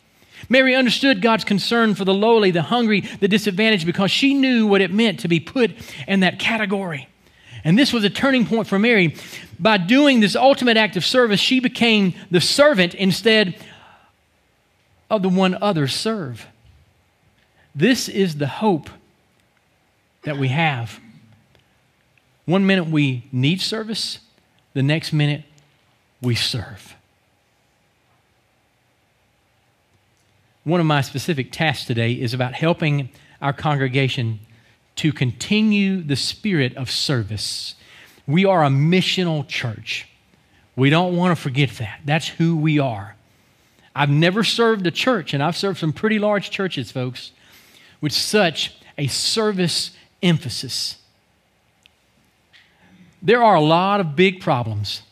Mary 0.48 0.74
understood 0.74 1.20
God's 1.20 1.44
concern 1.44 1.94
for 1.94 2.04
the 2.04 2.14
lowly, 2.14 2.50
the 2.50 2.62
hungry, 2.62 3.00
the 3.20 3.28
disadvantaged 3.28 3.84
because 3.84 4.10
she 4.10 4.34
knew 4.34 4.66
what 4.66 4.80
it 4.80 4.92
meant 4.92 5.20
to 5.20 5.28
be 5.28 5.40
put 5.40 5.72
in 6.06 6.20
that 6.20 6.38
category. 6.38 7.08
And 7.64 7.76
this 7.76 7.92
was 7.92 8.04
a 8.04 8.10
turning 8.10 8.46
point 8.46 8.68
for 8.68 8.78
Mary. 8.78 9.16
By 9.58 9.78
doing 9.78 10.20
this 10.20 10.36
ultimate 10.36 10.76
act 10.76 10.96
of 10.96 11.04
service, 11.04 11.40
she 11.40 11.58
became 11.58 12.14
the 12.30 12.40
servant 12.40 12.94
instead 12.94 13.56
of 15.10 15.22
the 15.22 15.28
one 15.28 15.58
others 15.60 15.94
serve. 15.94 16.46
This 17.74 18.08
is 18.08 18.36
the 18.36 18.46
hope 18.46 18.88
that 20.22 20.36
we 20.36 20.48
have. 20.48 21.00
One 22.48 22.66
minute 22.66 22.86
we 22.86 23.24
need 23.30 23.60
service, 23.60 24.20
the 24.72 24.82
next 24.82 25.12
minute 25.12 25.42
we 26.22 26.34
serve. 26.34 26.94
One 30.64 30.80
of 30.80 30.86
my 30.86 31.02
specific 31.02 31.52
tasks 31.52 31.84
today 31.84 32.12
is 32.12 32.32
about 32.32 32.54
helping 32.54 33.10
our 33.42 33.52
congregation 33.52 34.40
to 34.96 35.12
continue 35.12 36.00
the 36.00 36.16
spirit 36.16 36.74
of 36.74 36.90
service. 36.90 37.74
We 38.26 38.46
are 38.46 38.64
a 38.64 38.70
missional 38.70 39.46
church. 39.46 40.08
We 40.74 40.88
don't 40.88 41.18
want 41.18 41.36
to 41.36 41.42
forget 41.42 41.68
that. 41.72 42.00
That's 42.06 42.28
who 42.28 42.56
we 42.56 42.78
are. 42.78 43.14
I've 43.94 44.08
never 44.08 44.42
served 44.42 44.86
a 44.86 44.90
church, 44.90 45.34
and 45.34 45.42
I've 45.42 45.54
served 45.54 45.80
some 45.80 45.92
pretty 45.92 46.18
large 46.18 46.48
churches, 46.48 46.90
folks, 46.90 47.32
with 48.00 48.14
such 48.14 48.74
a 48.96 49.06
service 49.06 49.90
emphasis. 50.22 50.96
There 53.22 53.42
are 53.42 53.56
a 53.56 53.60
lot 53.60 54.00
of 54.00 54.16
big 54.16 54.40
problems 54.40 55.02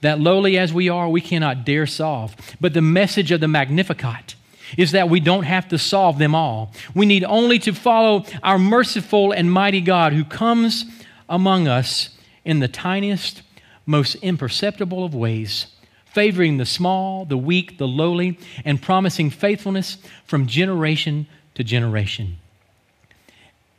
that, 0.00 0.20
lowly 0.20 0.58
as 0.58 0.72
we 0.72 0.88
are, 0.88 1.08
we 1.08 1.20
cannot 1.20 1.64
dare 1.64 1.86
solve. 1.86 2.34
But 2.60 2.74
the 2.74 2.82
message 2.82 3.30
of 3.30 3.40
the 3.40 3.48
Magnificat 3.48 4.34
is 4.76 4.92
that 4.92 5.08
we 5.08 5.20
don't 5.20 5.44
have 5.44 5.68
to 5.68 5.78
solve 5.78 6.18
them 6.18 6.34
all. 6.34 6.72
We 6.94 7.06
need 7.06 7.24
only 7.24 7.58
to 7.60 7.72
follow 7.72 8.24
our 8.42 8.58
merciful 8.58 9.32
and 9.32 9.52
mighty 9.52 9.80
God 9.80 10.12
who 10.12 10.24
comes 10.24 10.84
among 11.28 11.68
us 11.68 12.16
in 12.44 12.60
the 12.60 12.68
tiniest, 12.68 13.42
most 13.86 14.14
imperceptible 14.16 15.04
of 15.04 15.14
ways, 15.14 15.66
favoring 16.04 16.56
the 16.56 16.66
small, 16.66 17.24
the 17.24 17.36
weak, 17.36 17.78
the 17.78 17.86
lowly, 17.86 18.38
and 18.64 18.82
promising 18.82 19.30
faithfulness 19.30 19.98
from 20.24 20.46
generation 20.46 21.26
to 21.54 21.62
generation. 21.62 22.38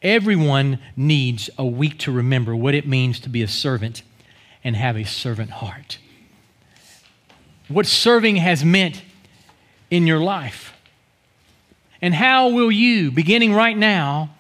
Everyone 0.04 0.80
needs 0.98 1.50
a 1.58 1.66
week 1.66 1.98
to 2.00 2.12
remember 2.12 2.54
what 2.54 2.76
it 2.76 2.86
means 2.86 3.22
to 3.22 3.30
be 3.30 3.42
a 3.42 3.48
servant 3.48 4.04
and 4.62 4.76
have 4.76 4.98
a 4.98 5.06
servant 5.06 5.50
heart. 5.50 5.98
What 7.70 7.86
serving 7.86 8.36
has 8.36 8.66
meant 8.66 9.02
in 9.90 10.06
your 10.06 10.20
life. 10.20 10.74
And 12.02 12.14
how 12.14 12.50
will 12.50 12.72
you, 12.72 13.12
beginning 13.12 13.54
right 13.54 13.78
now, 13.78 14.32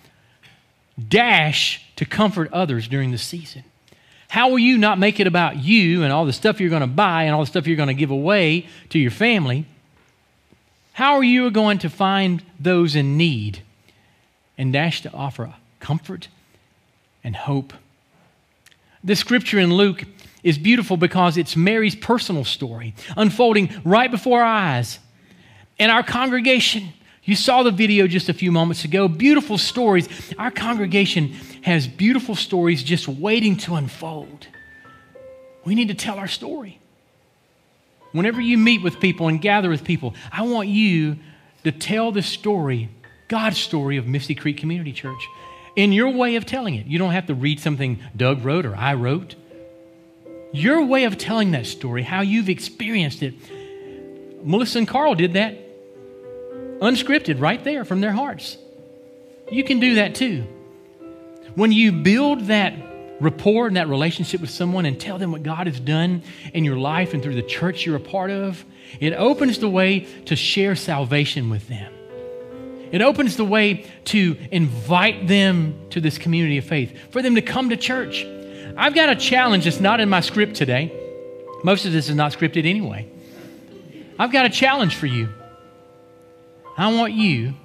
dash 1.08 1.82
to 1.95 2.06
comfort 2.06 2.52
others 2.52 2.88
during 2.89 3.12
the 3.12 3.17
season? 3.17 3.63
How 4.28 4.49
will 4.49 4.60
you 4.60 4.78
not 4.78 4.99
make 4.99 5.19
it 5.19 5.28
about 5.28 5.58
you 5.58 6.04
and 6.04 6.12
all 6.12 6.26
the 6.26 6.34
stuff 6.34 6.60
you're 6.60 6.69
going 6.69 6.82
to 6.82 6.88
buy 6.88 7.23
and 7.23 7.34
all 7.34 7.41
the 7.41 7.47
stuff 7.47 7.67
you're 7.67 7.78
going 7.78 7.88
to 7.88 7.93
give 7.93 8.12
away 8.12 8.67
to 8.89 8.99
your 8.99 9.12
family? 9.12 9.65
How 10.93 11.13
are 11.13 11.23
you 11.23 11.49
going 11.52 11.78
to 11.80 11.89
find 11.89 12.43
those 12.60 12.95
in 12.95 13.15
need 13.15 13.62
and 14.57 14.73
dash 14.73 15.01
to 15.01 15.11
offer 15.13 15.53
comfort 15.79 16.27
and 17.23 17.35
hope? 17.35 17.73
The 19.03 19.15
scripture 19.15 19.59
in 19.59 19.73
Luke 19.73 20.03
is 20.43 20.57
beautiful 20.57 20.97
because 20.97 21.37
it's 21.37 21.55
Mary's 21.55 21.95
personal 21.95 22.45
story 22.45 22.95
unfolding 23.15 23.69
right 23.83 24.09
before 24.09 24.41
our 24.41 24.47
eyes. 24.47 24.99
And 25.79 25.91
our 25.91 26.03
congregation 26.03 26.93
you 27.25 27.35
saw 27.35 27.63
the 27.63 27.71
video 27.71 28.05
just 28.07 28.27
a 28.27 28.33
few 28.33 28.51
moments 28.51 28.83
ago. 28.83 29.07
Beautiful 29.07 29.57
stories. 29.57 30.09
Our 30.37 30.51
congregation 30.51 31.33
has 31.61 31.87
beautiful 31.87 32.35
stories 32.35 32.83
just 32.83 33.07
waiting 33.07 33.55
to 33.57 33.75
unfold. 33.75 34.47
We 35.63 35.75
need 35.75 35.87
to 35.87 35.93
tell 35.93 36.19
our 36.19 36.27
story. 36.27 36.79
Whenever 38.11 38.41
you 38.41 38.57
meet 38.57 38.83
with 38.83 38.99
people 38.99 39.29
and 39.29 39.41
gather 39.41 39.69
with 39.69 39.85
people, 39.85 40.13
I 40.31 40.41
want 40.43 40.67
you 40.67 41.17
to 41.63 41.71
tell 41.71 42.11
the 42.11 42.21
story, 42.21 42.89
God's 43.34 43.58
story 43.58 43.98
of 43.98 44.06
Misty 44.06 44.36
Creek 44.36 44.58
Community 44.58 44.93
Church, 44.93 45.28
in 45.76 45.91
your 45.91 46.10
way 46.10 46.36
of 46.36 46.46
telling 46.46 46.76
it. 46.76 46.86
You 46.86 47.00
don't 47.00 47.13
have 47.13 47.26
to 47.26 47.34
read 47.34 47.60
something 47.60 47.98
Doug 48.15 48.46
wrote 48.46 48.63
or 48.63 48.76
I 48.76 48.93
wrote. 48.93 49.34
Your 50.52 50.86
way 50.86 51.06
of 51.06 51.17
telling 51.17 51.50
that 51.54 51.65
story, 51.65 52.04
how 52.04 52.22
you've 52.22 52.48
experienced 52.48 53.24
it. 53.24 53.34
Melissa 54.46 54.78
and 54.78 54.88
Carl 54.88 55.15
did 55.15 55.34
that 55.34 55.58
unscripted 56.80 57.41
right 57.41 57.63
there 57.63 57.84
from 57.86 58.02
their 58.02 58.12
hearts. 58.12 58.56
You 59.52 59.63
can 59.63 59.80
do 59.80 59.96
that 59.96 60.13
too. 60.13 60.43
When 61.56 61.72
you 61.72 61.91
build 61.91 62.41
that 62.41 62.76
rapport 63.19 63.65
and 63.65 63.78
that 63.78 63.89
relationship 63.89 64.41
with 64.41 64.52
someone 64.52 64.86
and 64.86 65.02
tell 65.02 65.17
them 65.17 65.32
what 65.32 65.41
God 65.41 65.65
has 65.65 65.80
done 65.80 66.22
in 66.54 66.63
your 66.63 66.78
life 66.78 67.15
and 67.15 67.24
through 67.24 67.34
the 67.34 67.41
church 67.41 67.84
you're 67.84 67.96
a 67.96 68.00
part 68.00 68.30
of, 68.30 68.63
it 69.00 69.13
opens 69.13 69.58
the 69.58 69.69
way 69.69 70.02
to 70.26 70.36
share 70.36 70.76
salvation 70.76 71.50
with 71.50 71.67
them. 71.67 71.91
It 72.93 73.01
opens 73.01 73.38
the 73.38 73.43
way 73.43 73.88
to 74.06 74.38
invite 74.51 75.27
them 75.27 75.88
to 75.89 75.99
this 75.99 76.19
community 76.19 76.60
of 76.60 76.65
faith, 76.65 76.95
for 77.10 77.23
them 77.23 77.34
to 77.34 77.41
come 77.41 77.69
to 77.69 77.75
church. 77.75 78.23
I've 78.77 78.93
got 78.93 79.10
a 79.10 79.15
challenge 79.15 79.63
that's 79.63 79.79
not 79.79 79.99
in 79.99 80.10
my 80.10 80.21
script 80.21 80.56
today. 80.56 80.93
Most 81.63 81.86
of 81.86 81.91
this 81.91 82.08
is 82.08 82.15
not 82.15 82.34
scripted 82.34 82.67
anyway. 82.67 83.10
I've 84.19 84.32
got 84.32 84.45
a 84.45 84.49
challenge 84.49 84.93
for 84.93 85.08
you. 85.08 85.27
I 86.77 86.93
want 86.93 87.13
you 87.13 87.56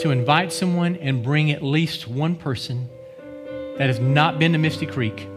to 0.00 0.10
invite 0.10 0.52
someone 0.52 0.96
and 0.96 1.22
bring 1.22 1.52
at 1.52 1.62
least 1.62 2.08
one 2.08 2.34
person 2.34 2.88
that 3.78 3.86
has 3.86 4.00
not 4.00 4.40
been 4.40 4.52
to 4.54 4.58
Misty 4.58 4.86
Creek 4.86 5.28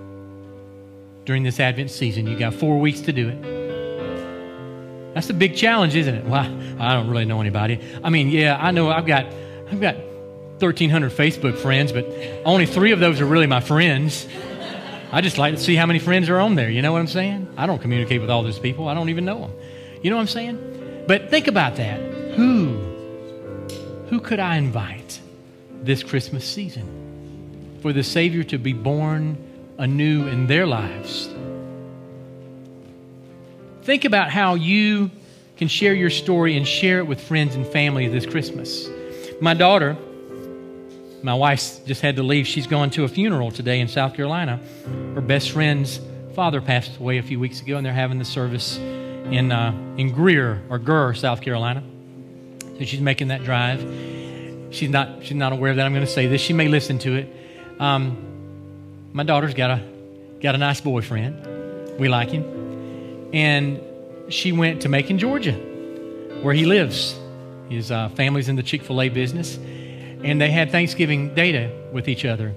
during 1.26 1.44
this 1.44 1.60
Advent 1.60 1.92
season. 1.92 2.26
You 2.26 2.40
got 2.40 2.56
four 2.56 2.80
weeks 2.80 3.02
to 3.02 3.14
do 3.14 3.30
it. 3.30 3.61
That's 5.14 5.30
a 5.30 5.34
big 5.34 5.56
challenge, 5.56 5.96
isn't 5.96 6.16
it? 6.16 6.26
Well, 6.26 6.46
I 6.80 6.94
don't 6.94 7.10
really 7.10 7.26
know 7.26 7.42
anybody. 7.42 7.80
I 8.04 8.10
mean, 8.10 8.30
yeah, 8.30 8.58
I 8.60 8.72
know 8.72 8.90
I've 8.90 9.06
got 9.06 9.26
I've 9.72 9.82
got 9.82 9.96
1,300 10.62 11.12
Facebook 11.12 11.58
friends, 11.58 11.92
but 11.92 12.06
only 12.46 12.66
three 12.66 12.92
of 12.92 13.00
those 13.00 13.20
are 13.20 13.26
really 13.26 13.48
my 13.48 13.62
friends. 13.62 14.28
I 15.12 15.22
just 15.22 15.38
like 15.38 15.56
to 15.56 15.60
see 15.60 15.76
how 15.76 15.86
many 15.86 16.00
friends 16.00 16.30
are 16.30 16.40
on 16.40 16.56
there. 16.56 16.70
You 16.70 16.82
know 16.82 16.94
what 16.94 17.00
I'm 17.00 17.08
saying? 17.08 17.54
I 17.58 17.66
don't 17.66 17.82
communicate 17.82 18.22
with 18.22 18.30
all 18.30 18.44
those 18.44 18.60
people. 18.60 18.88
I 18.88 18.94
don't 18.94 19.10
even 19.10 19.26
know 19.26 19.40
them. 19.40 19.54
You 20.02 20.10
know 20.10 20.16
what 20.16 20.22
I'm 20.22 20.28
saying? 20.28 21.04
But 21.08 21.30
think 21.30 21.48
about 21.48 21.76
that. 21.76 22.00
Who? 22.36 22.78
Who 24.10 24.20
could 24.20 24.40
I 24.40 24.56
invite 24.56 25.20
this 25.82 26.04
Christmas 26.04 26.46
season 26.46 27.80
for 27.82 27.92
the 27.92 28.04
Savior 28.04 28.44
to 28.46 28.58
be 28.58 28.74
born 28.74 29.38
anew 29.78 30.28
in 30.28 30.48
their 30.48 30.68
lives? 30.68 31.30
Think 33.84 34.06
about 34.06 34.30
how 34.30 34.54
you 34.54 35.10
can 35.58 35.68
share 35.68 35.94
your 35.94 36.12
story 36.12 36.56
and 36.56 36.68
share 36.68 37.00
it 37.00 37.08
with 37.08 37.20
friends 37.20 37.56
and 37.56 37.66
family 37.66 38.08
this 38.08 38.26
Christmas. 38.26 38.88
My 39.42 39.56
daughter, 39.56 39.98
my 41.24 41.34
wife 41.34 41.84
just 41.86 42.02
had 42.02 42.16
to 42.18 42.24
leave. 42.24 42.46
She's 42.46 42.68
going 42.68 42.92
to 42.92 43.06
a 43.06 43.08
funeral 43.08 43.50
today 43.50 43.80
in 43.80 43.88
South 43.88 44.14
Carolina. 44.14 44.60
Her 45.16 45.22
best 45.22 45.52
friend's 45.52 46.00
father 46.36 46.62
passed 46.62 46.98
away 46.98 47.18
a 47.18 47.24
few 47.24 47.40
weeks 47.40 47.62
ago, 47.62 47.78
and 47.78 47.86
they're 47.86 47.92
having 47.92 48.20
the 48.20 48.26
service 48.26 48.78
in, 48.78 49.52
uh, 49.52 49.72
in 49.98 50.12
Greer 50.12 50.62
or 50.70 50.78
Gurr, 50.78 51.16
South 51.16 51.42
Carolina. 51.42 51.84
So 52.78 52.86
she's 52.86 53.02
making 53.02 53.30
that 53.30 53.44
drive. 53.44 53.82
She's 54.70 54.90
not, 54.90 55.26
she's 55.26 55.38
not 55.38 55.54
aware 55.54 55.74
that 55.74 55.86
I'm 55.86 55.94
going 55.94 56.06
to 56.06 56.12
say 56.12 56.28
this. 56.28 56.40
She 56.40 56.54
may 56.54 56.68
listen 56.68 57.00
to 57.00 57.16
it. 57.16 57.36
Um, 57.80 59.10
my 59.12 59.24
daughter's 59.24 59.56
got 59.56 59.72
a, 59.72 59.84
got 60.40 60.54
a 60.54 60.60
nice 60.60 60.82
boyfriend. 60.82 62.00
We 62.00 62.10
like 62.10 62.30
him. 62.30 62.61
And 63.34 63.82
she 64.30 64.52
went 64.52 64.82
to 64.82 64.90
Macon, 64.90 65.18
Georgia, 65.18 65.54
where 66.42 66.54
he 66.54 66.66
lives. 66.66 67.18
His 67.70 67.92
uh, 67.92 68.10
family's 68.10 68.50
in 68.50 68.56
the 68.56 68.64
Chick 68.64 68.84
fil 68.84 69.02
A 69.02 69.10
business. 69.10 69.58
And 70.24 70.40
they 70.40 70.52
had 70.52 70.72
Thanksgiving 70.72 71.34
data 71.34 71.72
with 71.92 72.08
each 72.08 72.26
other. 72.26 72.54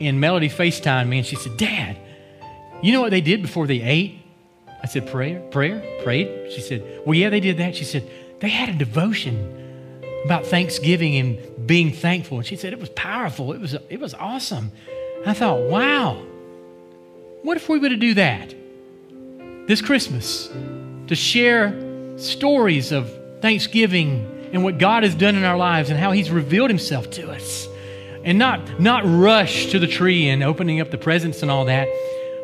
And 0.00 0.20
Melody 0.20 0.48
FaceTimed 0.48 1.08
me 1.08 1.18
and 1.18 1.26
she 1.26 1.36
said, 1.36 1.56
Dad, 1.56 1.98
you 2.82 2.92
know 2.92 3.00
what 3.00 3.10
they 3.10 3.20
did 3.20 3.42
before 3.42 3.66
they 3.66 3.82
ate? 3.82 4.18
I 4.82 4.86
said, 4.86 5.06
Prayer? 5.06 5.40
Prayer? 5.50 5.82
Prayed? 6.02 6.52
She 6.52 6.60
said, 6.60 7.02
Well, 7.04 7.14
yeah, 7.14 7.30
they 7.30 7.40
did 7.40 7.58
that. 7.58 7.76
She 7.76 7.84
said, 7.84 8.08
They 8.40 8.48
had 8.48 8.68
a 8.68 8.72
devotion 8.72 9.62
about 10.24 10.46
Thanksgiving 10.46 11.16
and 11.16 11.66
being 11.66 11.92
thankful. 11.92 12.38
And 12.38 12.46
she 12.46 12.56
said 12.56 12.72
it 12.72 12.80
was 12.80 12.90
powerful. 12.90 13.52
It 13.52 13.60
was, 13.60 13.74
it 13.90 14.00
was 14.00 14.14
awesome. 14.14 14.72
I 15.26 15.34
thought, 15.34 15.60
wow, 15.62 16.14
what 17.42 17.56
if 17.56 17.68
we 17.68 17.78
were 17.78 17.88
to 17.88 17.96
do 17.96 18.14
that 18.14 18.54
this 19.66 19.80
Christmas? 19.80 20.50
To 21.08 21.14
share 21.14 22.18
stories 22.18 22.92
of 22.92 23.10
Thanksgiving 23.40 24.50
and 24.52 24.62
what 24.62 24.78
God 24.78 25.02
has 25.02 25.14
done 25.14 25.34
in 25.34 25.44
our 25.44 25.56
lives 25.56 25.90
and 25.90 25.98
how 25.98 26.12
He's 26.12 26.30
revealed 26.30 26.70
Himself 26.70 27.10
to 27.12 27.30
us. 27.30 27.68
And 28.24 28.38
not, 28.38 28.78
not 28.78 29.02
rush 29.04 29.66
to 29.72 29.78
the 29.78 29.88
tree 29.88 30.28
and 30.28 30.44
opening 30.44 30.80
up 30.80 30.90
the 30.90 30.98
presents 30.98 31.42
and 31.42 31.50
all 31.50 31.64
that, 31.64 31.88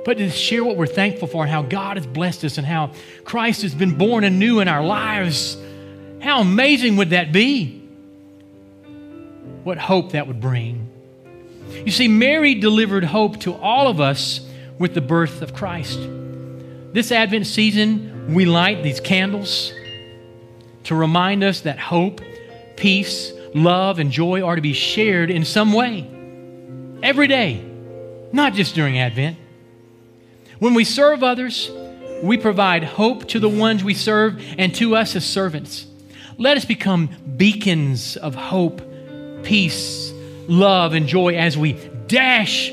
but 0.05 0.19
to 0.19 0.29
share 0.31 0.65
what 0.65 0.77
we're 0.77 0.87
thankful 0.87 1.29
for 1.29 1.43
and 1.43 1.51
how 1.51 1.63
God 1.63 1.97
has 1.97 2.07
blessed 2.07 2.45
us 2.45 2.59
and 2.59 2.67
how 2.67 2.93
Christ 3.25 3.63
has 3.63 3.75
been 3.75 3.97
born 3.97 4.25
anew 4.25 4.59
in 4.61 4.67
our 4.67 4.85
lives 4.85 5.57
how 6.21 6.41
amazing 6.41 6.97
would 6.97 7.11
that 7.11 7.33
be? 7.33 7.81
What 9.65 9.79
hope 9.79 10.13
that 10.13 10.27
would 10.27 10.41
bring. 10.41 10.91
You 11.85 11.93
see, 11.93 12.09
Mary 12.09 12.55
delivered 12.55 13.05
hope 13.05 13.41
to 13.41 13.55
all 13.55 13.89
of 13.89 14.01
us 14.01 14.41
with 14.79 14.95
the 14.95 15.01
birth 15.01 15.43
of 15.43 15.55
Christ. 15.55 15.99
This 16.91 17.13
Advent 17.13 17.47
season, 17.47 18.33
we 18.33 18.47
light 18.47 18.83
these 18.83 18.99
candles 18.99 19.73
to 20.85 20.95
remind 20.95 21.45
us 21.45 21.61
that 21.61 21.79
hope, 21.79 22.23
peace, 22.77 23.31
love, 23.55 23.99
and 23.99 24.11
joy 24.11 24.43
are 24.43 24.57
to 24.57 24.63
be 24.63 24.73
shared 24.73 25.31
in 25.31 25.45
some 25.45 25.75
way 25.75 26.09
every 27.03 27.27
day, 27.27 27.63
not 28.33 28.55
just 28.55 28.75
during 28.75 28.99
Advent. 28.99 29.37
When 30.61 30.73
we 30.73 30.85
serve 30.85 31.23
others, 31.23 31.71
we 32.23 32.39
provide 32.39 32.85
hope 32.85 33.29
to 33.29 33.39
the 33.39 33.51
ones 33.51 33.85
we 33.85 33.93
serve 33.93 34.43
and 34.57 34.75
to 34.77 34.97
us 34.97 35.15
as 35.15 35.27
servants. 35.27 35.87
Let 36.39 36.57
us 36.57 36.65
become 36.65 37.11
beacons 37.37 38.17
of 38.17 38.35
hope, 38.35 38.81
peace, 39.43 40.11
love, 40.49 40.95
and 40.95 41.07
joy 41.07 41.37
as 41.37 41.59
we 41.59 41.75
dash 42.07 42.71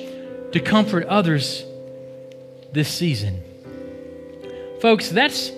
to 0.54 0.62
comfort 0.62 1.06
others 1.08 1.66
this 2.72 2.88
season. 2.88 3.44
Folks, 4.86 5.10
that's, 5.10 5.52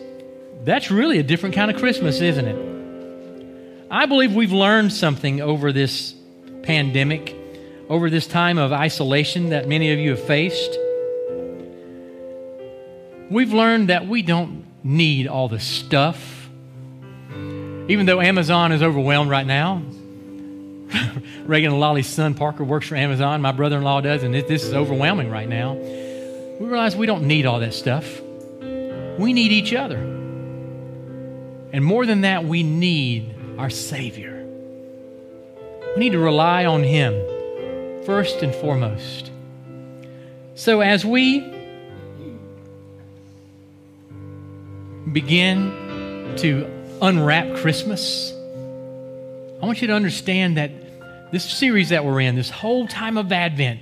that's 0.64 0.90
really 0.90 1.20
a 1.20 1.24
different 1.24 1.54
kind 1.54 1.70
of 1.70 1.76
Christmas, 1.76 2.22
isn't 2.22 2.48
it? 2.48 3.86
I 3.92 4.06
believe 4.06 4.34
we've 4.34 4.54
learned 4.54 4.94
something 4.94 5.42
over 5.42 5.74
this 5.74 6.16
pandemic, 6.64 7.36
over 7.90 8.10
this 8.10 8.26
time 8.26 8.58
of 8.58 8.72
isolation 8.72 9.50
that 9.50 9.68
many 9.68 9.92
of 9.92 10.00
you 10.00 10.12
have 10.12 10.24
faced. 10.24 10.72
We've 13.30 13.52
learned 13.52 13.90
that 13.90 14.08
we 14.08 14.22
don't 14.22 14.66
need 14.82 15.28
all 15.28 15.50
the 15.50 15.60
stuff. 15.60 16.50
Even 17.30 18.06
though 18.06 18.22
Amazon 18.22 18.72
is 18.72 18.82
overwhelmed 18.82 19.30
right 19.30 19.46
now, 19.46 19.80
Reagan 21.44 21.72
and 21.72 21.80
Lolly's 21.82 22.08
son 22.08 22.34
Parker 22.34 22.64
works 22.64 22.88
for 22.88 22.96
Amazon. 22.96 23.42
My 23.42 23.52
brother 23.52 23.76
in 23.76 23.84
law 23.84 24.00
does, 24.00 24.24
and 24.24 24.34
this 24.34 24.64
is 24.64 24.74
overwhelming 24.74 25.30
right 25.30 25.50
now. 25.50 25.74
We 25.74 26.66
realize 26.66 26.96
we 26.96 27.08
don't 27.08 27.24
need 27.24 27.46
all 27.46 27.60
that 27.60 27.74
stuff. 27.74 28.22
We 29.18 29.34
need 29.34 29.52
each 29.52 29.74
other. 29.74 29.98
And 31.74 31.84
more 31.84 32.06
than 32.06 32.22
that, 32.22 32.46
we 32.46 32.64
need 32.64 33.36
our 33.58 33.70
Savior. 33.70 34.46
We 35.96 36.00
need 36.00 36.12
to 36.12 36.20
rely 36.20 36.66
on 36.66 36.84
Him 36.84 37.14
first 38.06 38.42
and 38.44 38.54
foremost. 38.56 39.32
So 40.56 40.82
as 40.82 41.04
we 41.04 41.40
begin 45.12 46.36
to 46.38 46.68
unwrap 47.02 47.58
Christmas, 47.58 48.32
I 49.62 49.66
want 49.66 49.82
you 49.82 49.88
to 49.88 49.94
understand 49.94 50.58
that 50.58 50.72
this 51.32 51.44
series 51.44 51.90
that 51.90 52.06
we're 52.06 52.22
in, 52.22 52.36
this 52.36 52.50
whole 52.50 52.88
time 52.88 53.18
of 53.18 53.32
Advent, 53.32 53.80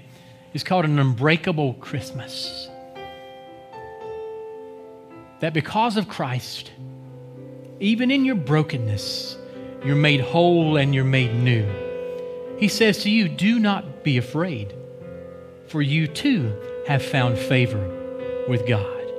is 0.54 0.64
called 0.64 0.86
an 0.86 0.98
unbreakable 0.98 1.74
Christmas. 1.76 2.70
That 5.46 5.54
because 5.54 5.96
of 5.96 6.10
Christ, 6.10 6.72
even 7.80 8.10
in 8.10 8.26
your 8.26 8.34
brokenness, 8.34 9.38
you're 9.86 9.96
made 9.96 10.20
whole 10.20 10.76
and 10.76 10.96
you're 10.96 11.04
made 11.04 11.36
new. 11.36 11.68
He 12.58 12.68
says 12.68 13.04
to 13.04 13.12
you, 13.12 13.30
Do 13.30 13.60
not 13.60 14.04
be 14.04 14.18
afraid, 14.18 14.74
for 15.68 15.84
you 15.84 16.08
too 16.08 16.52
have 16.88 17.06
found 17.06 17.38
favor 17.38 17.78
with 18.50 18.68
God. 18.68 19.12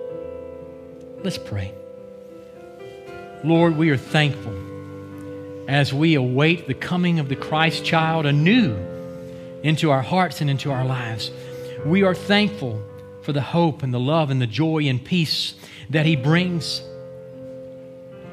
Let's 1.23 1.39
pray. 1.39 1.73
Lord, 3.45 3.77
we 3.77 3.91
are 3.91 3.97
thankful 3.97 4.57
as 5.69 5.95
we 5.95 6.17
await 6.17 6.67
the 6.67 6.75
coming 6.75 7.21
of 7.21 7.29
the 7.29 7.37
Christ 7.37 7.85
child 7.85 8.27
anew 8.27 8.75
into 9.63 9.93
our 9.93 10.03
hearts 10.03 10.41
and 10.41 10.51
into 10.51 10.73
our 10.73 10.85
lives. 10.85 11.31
We 11.85 12.03
are 12.03 12.17
thankful 12.17 12.83
for 13.27 13.33
the 13.33 13.43
hope 13.43 13.83
and 13.83 13.93
the 13.93 13.99
love 13.99 14.31
and 14.31 14.41
the 14.41 14.47
joy 14.47 14.85
and 14.85 15.05
peace 15.05 15.55
that 15.91 16.07
He 16.07 16.15
brings. 16.15 16.81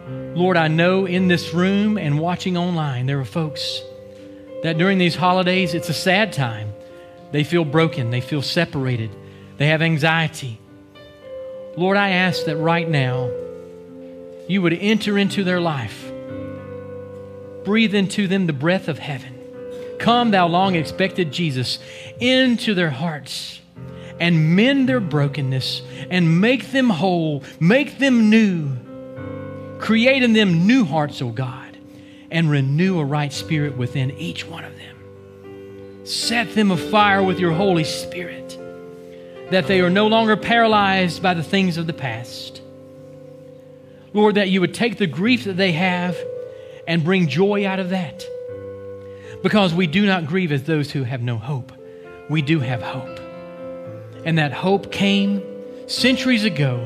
Lord, 0.07 0.55
I 0.55 0.67
know 0.67 1.07
in 1.07 1.27
this 1.27 1.51
room 1.51 1.97
and 1.97 2.19
watching 2.19 2.55
online, 2.55 3.07
there 3.07 3.19
are 3.19 3.25
folks 3.25 3.81
that 4.61 4.77
during 4.77 4.99
these 4.99 5.15
holidays, 5.15 5.73
it's 5.73 5.89
a 5.89 5.95
sad 5.95 6.31
time. 6.31 6.71
They 7.31 7.43
feel 7.43 7.65
broken, 7.65 8.11
they 8.11 8.21
feel 8.21 8.43
separated, 8.43 9.09
they 9.57 9.65
have 9.69 9.81
anxiety. 9.81 10.59
Lord, 11.75 11.97
I 11.97 12.09
ask 12.09 12.45
that 12.45 12.57
right 12.57 12.87
now, 12.87 13.31
you 14.47 14.61
would 14.61 14.73
enter 14.73 15.17
into 15.17 15.43
their 15.43 15.59
life. 15.59 16.11
Breathe 17.65 17.95
into 17.95 18.27
them 18.27 18.45
the 18.45 18.53
breath 18.53 18.87
of 18.87 18.99
heaven. 18.99 19.39
Come, 19.97 20.29
thou 20.29 20.47
long 20.47 20.75
expected 20.75 21.31
Jesus, 21.31 21.79
into 22.19 22.75
their 22.75 22.91
hearts 22.91 23.59
and 24.19 24.55
mend 24.55 24.87
their 24.89 24.99
brokenness 24.99 25.81
and 26.09 26.41
make 26.41 26.71
them 26.71 26.89
whole, 26.89 27.43
make 27.59 27.99
them 27.99 28.29
new. 28.29 28.69
Create 29.79 30.23
in 30.23 30.33
them 30.33 30.65
new 30.65 30.85
hearts, 30.85 31.21
O 31.21 31.29
God, 31.29 31.77
and 32.31 32.49
renew 32.49 32.99
a 32.99 33.05
right 33.05 33.33
spirit 33.33 33.77
within 33.77 34.11
each 34.11 34.47
one 34.47 34.63
of 34.63 34.73
them. 34.77 36.05
Set 36.05 36.53
them 36.55 36.71
afire 36.71 37.23
with 37.23 37.39
your 37.39 37.53
Holy 37.53 37.83
Spirit, 37.83 38.57
that 39.51 39.67
they 39.67 39.81
are 39.81 39.89
no 39.89 40.07
longer 40.07 40.37
paralyzed 40.37 41.21
by 41.21 41.33
the 41.33 41.43
things 41.43 41.77
of 41.77 41.87
the 41.87 41.93
past 41.93 42.63
Lord, 44.13 44.35
that 44.35 44.49
you 44.49 44.61
would 44.61 44.75
take 44.75 44.97
the 44.97 45.07
grief 45.07 45.45
that 45.45 45.57
they 45.57 45.71
have 45.71 46.15
and 46.87 47.03
bring 47.03 47.27
joy 47.27 47.67
out 47.67 47.79
of 47.79 47.89
that. 47.89 48.25
Because 49.41 49.73
we 49.73 49.87
do 49.87 50.05
not 50.05 50.27
grieve 50.27 50.51
as 50.51 50.63
those 50.63 50.91
who 50.91 51.03
have 51.03 51.21
no 51.21 51.37
hope. 51.37 51.71
We 52.29 52.41
do 52.41 52.59
have 52.59 52.81
hope. 52.81 53.22
And 54.25 54.37
that 54.37 54.53
hope 54.53 54.91
came 54.91 55.43
centuries 55.87 56.45
ago 56.45 56.79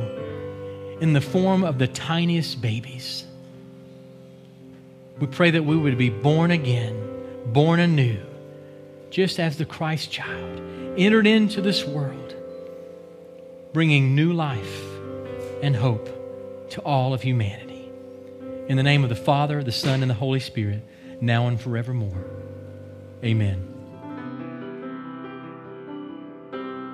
in 1.00 1.14
the 1.14 1.22
form 1.22 1.64
of 1.64 1.78
the 1.78 1.88
tiniest 1.88 2.62
babies. 2.62 3.26
We 5.20 5.28
pray 5.28 5.52
that 5.52 5.64
we 5.64 5.78
would 5.78 5.98
be 5.98 6.10
born 6.10 6.52
again, 6.52 6.96
born 7.48 7.80
anew, 7.80 8.20
just 9.10 9.40
as 9.40 9.58
the 9.58 9.66
Christ 9.66 10.12
child 10.12 10.62
entered 10.98 11.28
into 11.28 11.62
this 11.62 11.86
world, 11.86 12.36
bringing 13.74 14.16
new 14.16 14.34
life 14.34 14.84
and 15.62 15.76
hope 15.76 16.70
to 16.72 16.82
all 16.82 17.14
of 17.14 17.22
humanity. 17.22 17.90
In 18.68 18.78
the 18.78 18.84
name 18.84 19.04
of 19.04 19.10
the 19.10 19.16
Father, 19.16 19.64
the 19.64 19.72
Son, 19.72 20.02
and 20.02 20.10
the 20.10 20.16
Holy 20.16 20.40
Spirit, 20.40 20.84
now 21.22 21.48
and 21.48 21.60
forevermore. 21.60 22.26
Amen. 23.24 23.77